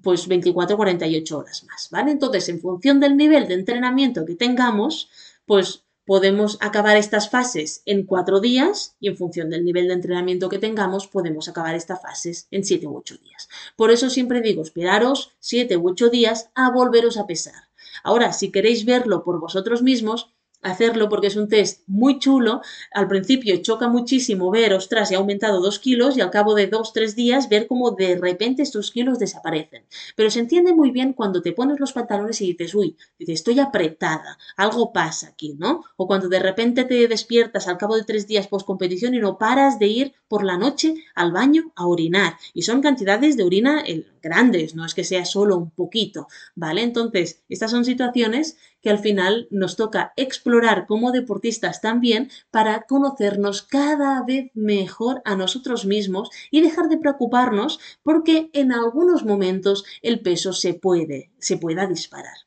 pues 0.03 0.27
24-48 0.27 1.31
horas 1.31 1.63
más, 1.63 1.89
¿vale? 1.89 2.12
Entonces, 2.12 2.49
en 2.49 2.60
función 2.60 2.99
del 2.99 3.15
nivel 3.15 3.47
de 3.47 3.53
entrenamiento 3.53 4.25
que 4.25 4.36
tengamos, 4.36 5.10
pues 5.45 5.86
podemos 6.05 6.57
acabar 6.60 6.97
estas 6.97 7.29
fases 7.29 7.83
en 7.86 8.05
cuatro 8.05 8.41
días 8.41 8.95
y 8.99 9.07
en 9.07 9.17
función 9.17 9.49
del 9.49 9.63
nivel 9.63 9.88
de 9.88 9.93
entrenamiento 9.93 10.49
que 10.49 10.60
tengamos 10.60 11.07
podemos 11.07 11.47
acabar 11.47 11.75
estas 11.75 12.01
fases 12.01 12.47
en 12.51 12.65
siete 12.65 12.86
u 12.86 12.97
ocho 12.97 13.17
días. 13.17 13.47
Por 13.77 13.91
eso 13.91 14.10
siempre 14.10 14.41
digo, 14.41 14.62
esperaros 14.62 15.36
siete 15.39 15.77
u 15.77 15.89
ocho 15.89 16.10
días 16.10 16.49
a 16.53 16.69
volveros 16.69 17.17
a 17.17 17.27
pesar. 17.27 17.69
Ahora, 18.03 18.33
si 18.33 18.51
queréis 18.51 18.86
verlo 18.86 19.23
por 19.23 19.39
vosotros 19.39 19.81
mismos, 19.81 20.33
hacerlo 20.71 21.10
porque 21.10 21.27
es 21.27 21.36
un 21.36 21.47
test 21.47 21.84
muy 21.88 22.19
chulo. 22.19 22.62
Al 22.91 23.08
principio 23.08 23.56
choca 23.58 23.88
muchísimo 23.88 24.51
ver, 24.51 24.73
ostras, 24.73 25.12
he 25.12 25.15
aumentado 25.15 25.62
dos 25.62 25.80
kilos 25.80 26.17
y 26.17 26.21
al 26.21 26.32
cabo 26.32 26.56
de 26.56 26.67
dos, 26.67 26.93
tres 26.93 27.15
días 27.15 27.49
ver 27.49 27.67
cómo 27.67 27.91
de 27.91 28.15
repente 28.15 28.63
estos 28.63 28.91
kilos 28.91 29.19
desaparecen. 29.19 29.86
Pero 30.15 30.30
se 30.30 30.39
entiende 30.39 30.73
muy 30.73 30.91
bien 30.91 31.13
cuando 31.13 31.41
te 31.41 31.53
pones 31.53 31.80
los 31.80 31.93
pantalones 31.93 32.41
y 32.41 32.53
dices, 32.53 32.75
uy, 32.75 32.95
estoy 33.19 33.60
apretada, 33.60 34.38
algo 34.56 34.93
pasa 34.93 35.27
aquí, 35.30 35.56
¿no? 35.58 35.84
O 35.95 36.08
cuando 36.08 36.30
de 36.30 36.39
repente 36.39 36.84
te 36.84 37.08
despiertas 37.08 37.67
al 37.67 37.77
cabo 37.77 37.95
de 37.95 38.03
tres 38.03 38.27
días 38.27 38.47
post 38.47 38.65
competición 38.65 39.13
y 39.13 39.19
no 39.19 39.38
paras 39.38 39.80
de 39.80 39.88
ir 39.88 40.13
por 40.27 40.43
la 40.43 40.58
noche 40.58 40.95
al 41.15 41.32
baño 41.32 41.71
a 41.75 41.88
orinar. 41.88 42.38
Y 42.53 42.63
son 42.63 42.82
cantidades 42.82 43.38
de 43.38 43.43
orina 43.43 43.84
eh, 43.86 44.06
grandes, 44.21 44.75
no 44.75 44.86
es 44.86 44.93
que 44.93 45.03
sea 45.03 45.25
solo 45.25 45.58
un 45.58 45.71
poquito, 45.71 46.27
¿vale? 46.56 46.82
Entonces, 46.82 47.43
estas 47.49 47.71
son 47.71 47.86
situaciones 47.86 48.58
que 48.88 48.91
al 48.91 49.00
final 49.00 49.50
nos 49.52 49.76
toca 49.76 50.13
explorar 50.15 50.86
como 50.88 51.12
deportistas 51.12 51.82
también 51.82 52.32
para 52.52 52.84
conocernos 52.84 53.62
cada 53.62 54.23
vez 54.23 54.50
mejor 54.54 55.21
a 55.26 55.36
nosotros 55.36 55.84
mismos 55.86 56.30
y 56.52 56.62
dejar 56.62 56.88
de 56.88 56.97
preocuparnos 56.97 57.82
porque 58.02 58.50
en 58.54 58.71
algunos 58.71 59.26
momentos 59.26 59.84
el 60.02 60.21
peso 60.21 60.54
se 60.54 60.73
puede, 60.73 61.32
se 61.38 61.58
pueda 61.58 61.86
disparar. 61.86 62.46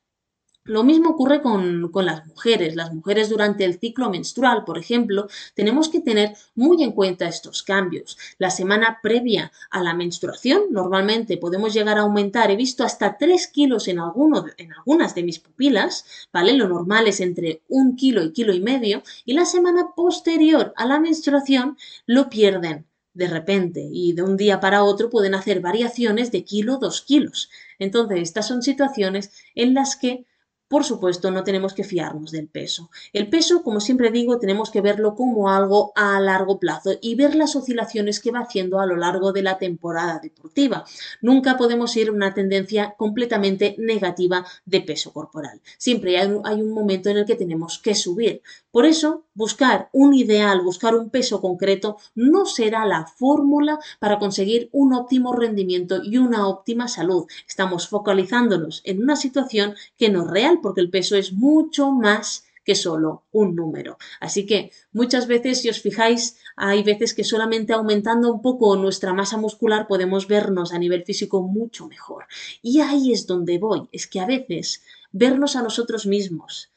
Lo 0.70 0.84
mismo 0.84 1.10
ocurre 1.10 1.42
con, 1.42 1.90
las 1.92 2.26
mujeres. 2.28 2.76
Las 2.76 2.94
mujeres 2.94 3.28
durante 3.28 3.64
el 3.64 3.80
ciclo 3.80 4.08
menstrual, 4.08 4.62
por 4.64 4.78
ejemplo, 4.78 5.26
tenemos 5.52 5.88
que 5.88 5.98
tener 5.98 6.36
muy 6.54 6.84
en 6.84 6.92
cuenta 6.92 7.26
estos 7.26 7.64
cambios. 7.64 8.16
La 8.38 8.50
semana 8.50 9.00
previa 9.02 9.50
a 9.72 9.82
la 9.82 9.94
menstruación, 9.94 10.66
normalmente 10.70 11.38
podemos 11.38 11.74
llegar 11.74 11.98
a 11.98 12.02
aumentar, 12.02 12.52
he 12.52 12.56
visto 12.56 12.84
hasta 12.84 13.18
3 13.18 13.48
kilos 13.48 13.88
en, 13.88 13.98
en 13.98 14.72
algunas 14.72 15.12
de 15.16 15.24
mis 15.24 15.40
pupilas, 15.40 16.04
¿vale? 16.32 16.52
Lo 16.52 16.68
normal 16.68 17.08
es 17.08 17.18
entre 17.18 17.62
un 17.68 17.96
kilo 17.96 18.22
y 18.22 18.32
kilo 18.32 18.54
y 18.54 18.60
medio, 18.60 19.02
y 19.24 19.32
la 19.32 19.46
semana 19.46 19.88
posterior 19.96 20.72
a 20.76 20.86
la 20.86 21.00
menstruación 21.00 21.76
lo 22.06 22.30
pierden 22.30 22.86
de 23.12 23.26
repente 23.26 23.88
y 23.92 24.12
de 24.12 24.22
un 24.22 24.36
día 24.36 24.60
para 24.60 24.84
otro 24.84 25.10
pueden 25.10 25.34
hacer 25.34 25.60
variaciones 25.60 26.30
de 26.30 26.44
kilo, 26.44 26.78
dos 26.78 27.02
kilos. 27.02 27.50
Entonces, 27.80 28.20
estas 28.20 28.46
son 28.46 28.62
situaciones 28.62 29.32
en 29.56 29.74
las 29.74 29.96
que 29.96 30.26
por 30.70 30.84
supuesto, 30.84 31.32
no 31.32 31.42
tenemos 31.42 31.74
que 31.74 31.82
fiarnos 31.82 32.30
del 32.30 32.46
peso. 32.46 32.90
El 33.12 33.28
peso, 33.28 33.64
como 33.64 33.80
siempre 33.80 34.12
digo, 34.12 34.38
tenemos 34.38 34.70
que 34.70 34.80
verlo 34.80 35.16
como 35.16 35.50
algo 35.50 35.90
a 35.96 36.20
largo 36.20 36.60
plazo 36.60 36.92
y 37.02 37.16
ver 37.16 37.34
las 37.34 37.56
oscilaciones 37.56 38.20
que 38.20 38.30
va 38.30 38.42
haciendo 38.42 38.78
a 38.78 38.86
lo 38.86 38.94
largo 38.94 39.32
de 39.32 39.42
la 39.42 39.58
temporada 39.58 40.20
deportiva. 40.22 40.84
Nunca 41.22 41.56
podemos 41.56 41.96
ir 41.96 42.08
a 42.08 42.12
una 42.12 42.34
tendencia 42.34 42.94
completamente 42.96 43.74
negativa 43.78 44.46
de 44.64 44.80
peso 44.80 45.12
corporal. 45.12 45.60
Siempre 45.76 46.18
hay 46.18 46.28
un, 46.28 46.70
momento 46.70 47.10
en 47.10 47.16
el 47.16 47.24
que 47.26 47.34
tenemos 47.34 47.80
que 47.80 47.96
subir. 47.96 48.40
Por 48.70 48.86
eso, 48.86 49.24
buscar 49.40 49.88
un 49.92 50.12
ideal, 50.12 50.60
buscar 50.60 50.94
un 50.94 51.08
peso 51.08 51.40
concreto, 51.40 51.96
no 52.14 52.44
será 52.44 52.84
la 52.84 53.06
fórmula 53.06 53.78
para 53.98 54.18
conseguir 54.18 54.68
un 54.72 54.92
óptimo 54.92 55.32
rendimiento 55.32 56.02
y 56.04 56.18
una 56.18 56.46
óptima 56.46 56.88
salud. 56.88 57.24
Estamos 57.48 57.88
focalizándonos 57.88 58.82
en 58.84 59.02
una 59.02 59.16
situación 59.16 59.74
que 59.96 60.10
no 60.10 60.24
es 60.24 60.30
real 60.30 60.58
porque 60.62 60.82
el 60.82 60.90
peso 60.90 61.16
es 61.16 61.32
mucho 61.32 61.90
más 61.90 62.44
que 62.64 62.74
solo 62.74 63.24
un 63.32 63.56
número. 63.56 63.96
Así 64.20 64.44
que 64.44 64.72
muchas 64.92 65.26
veces, 65.26 65.62
si 65.62 65.70
os 65.70 65.80
fijáis, 65.80 66.36
hay 66.54 66.82
veces 66.82 67.14
que 67.14 67.24
solamente 67.24 67.72
aumentando 67.72 68.30
un 68.30 68.42
poco 68.42 68.76
nuestra 68.76 69.14
masa 69.14 69.38
muscular 69.38 69.86
podemos 69.86 70.28
vernos 70.28 70.74
a 70.74 70.78
nivel 70.78 71.04
físico 71.04 71.40
mucho 71.42 71.88
mejor. 71.88 72.26
Y 72.60 72.80
ahí 72.80 73.12
es 73.12 73.26
donde 73.26 73.58
voy, 73.58 73.88
es 73.90 74.06
que 74.06 74.20
a 74.20 74.26
veces 74.26 74.82
vernos 75.12 75.56
a 75.56 75.62
nosotros 75.62 76.04
mismos, 76.04 76.69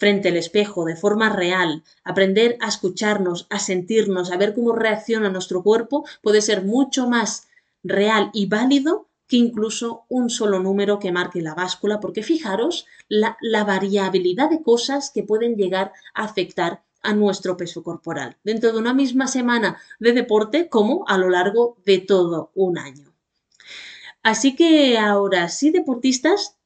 frente 0.00 0.30
al 0.30 0.38
espejo 0.38 0.86
de 0.86 0.96
forma 0.96 1.28
real, 1.28 1.84
aprender 2.04 2.56
a 2.60 2.68
escucharnos, 2.68 3.46
a 3.50 3.58
sentirnos, 3.58 4.32
a 4.32 4.38
ver 4.38 4.54
cómo 4.54 4.72
reacciona 4.72 5.28
nuestro 5.28 5.62
cuerpo, 5.62 6.06
puede 6.22 6.40
ser 6.40 6.64
mucho 6.64 7.06
más 7.06 7.48
real 7.84 8.30
y 8.32 8.46
válido 8.46 9.08
que 9.28 9.36
incluso 9.36 10.06
un 10.08 10.30
solo 10.30 10.58
número 10.58 10.98
que 10.98 11.12
marque 11.12 11.42
la 11.42 11.54
báscula, 11.54 12.00
porque 12.00 12.22
fijaros 12.22 12.86
la, 13.08 13.36
variabilidad 13.64 14.48
de 14.48 14.62
cosas 14.62 15.10
que 15.10 15.22
pueden 15.22 15.54
llegar 15.54 15.92
a 16.14 16.24
afectar 16.24 16.82
a 17.02 17.12
nuestro 17.12 17.58
peso 17.58 17.82
corporal 17.82 18.38
dentro 18.42 18.72
de 18.72 18.78
una 18.78 18.94
misma 18.94 19.26
semana 19.26 19.78
de 20.00 20.12
deporte 20.14 20.68
como 20.68 21.04
a 21.08 21.18
lo 21.18 21.28
largo 21.28 21.76
de 21.84 21.98
todo 21.98 22.50
un 22.54 22.78
año. 22.78 23.12
Así 24.22 24.56
que 24.56 24.98
ahora 24.98 25.48
sí, 25.48 25.70
deportistas, 25.70 26.56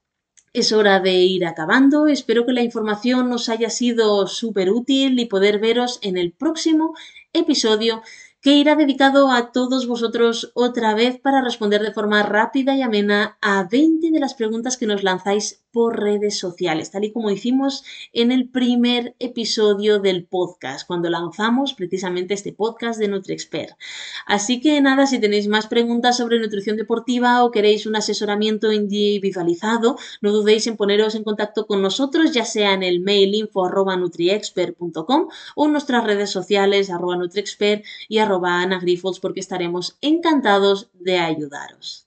es 0.54 0.72
hora 0.72 1.00
de 1.00 1.12
ir 1.12 1.44
acabando. 1.44 2.06
Espero 2.06 2.46
que 2.46 2.52
la 2.52 2.62
información 2.62 3.30
os 3.32 3.48
haya 3.48 3.68
sido 3.68 4.26
súper 4.28 4.70
útil 4.70 5.18
y 5.18 5.26
poder 5.26 5.58
veros 5.58 5.98
en 6.00 6.16
el 6.16 6.32
próximo 6.32 6.94
episodio 7.32 8.02
que 8.40 8.52
irá 8.52 8.76
dedicado 8.76 9.32
a 9.32 9.50
todos 9.50 9.88
vosotros 9.88 10.52
otra 10.54 10.94
vez 10.94 11.18
para 11.18 11.42
responder 11.42 11.82
de 11.82 11.92
forma 11.92 12.22
rápida 12.22 12.76
y 12.76 12.82
amena 12.82 13.36
a 13.40 13.64
20 13.64 14.10
de 14.12 14.20
las 14.20 14.34
preguntas 14.34 14.76
que 14.76 14.86
nos 14.86 15.02
lanzáis 15.02 15.63
por 15.74 16.00
redes 16.00 16.38
sociales, 16.38 16.92
tal 16.92 17.04
y 17.04 17.12
como 17.12 17.30
hicimos 17.30 17.84
en 18.12 18.30
el 18.32 18.48
primer 18.48 19.16
episodio 19.18 19.98
del 19.98 20.24
podcast, 20.24 20.86
cuando 20.86 21.10
lanzamos 21.10 21.74
precisamente 21.74 22.32
este 22.32 22.52
podcast 22.52 22.98
de 22.98 23.08
NutriExpert. 23.08 23.76
Así 24.24 24.60
que 24.60 24.80
nada, 24.80 25.06
si 25.06 25.18
tenéis 25.18 25.48
más 25.48 25.66
preguntas 25.66 26.16
sobre 26.16 26.38
nutrición 26.38 26.76
deportiva 26.76 27.44
o 27.44 27.50
queréis 27.50 27.84
un 27.84 27.96
asesoramiento 27.96 28.72
individualizado, 28.72 29.98
no 30.22 30.30
dudéis 30.30 30.66
en 30.68 30.76
poneros 30.78 31.16
en 31.16 31.24
contacto 31.24 31.66
con 31.66 31.82
nosotros, 31.82 32.32
ya 32.32 32.44
sea 32.44 32.72
en 32.72 32.84
el 32.84 33.00
mail 33.00 33.34
info 33.34 33.66
arroba 33.66 33.96
nutriexpert.com 33.96 35.28
o 35.56 35.66
en 35.66 35.72
nuestras 35.72 36.04
redes 36.04 36.30
sociales 36.30 36.88
arroba 36.88 37.16
nutriexpert 37.16 37.84
y 38.08 38.18
arroba 38.18 38.62
Ana 38.62 38.80
porque 39.20 39.40
estaremos 39.40 39.96
encantados 40.00 40.88
de 40.94 41.18
ayudaros. 41.18 42.06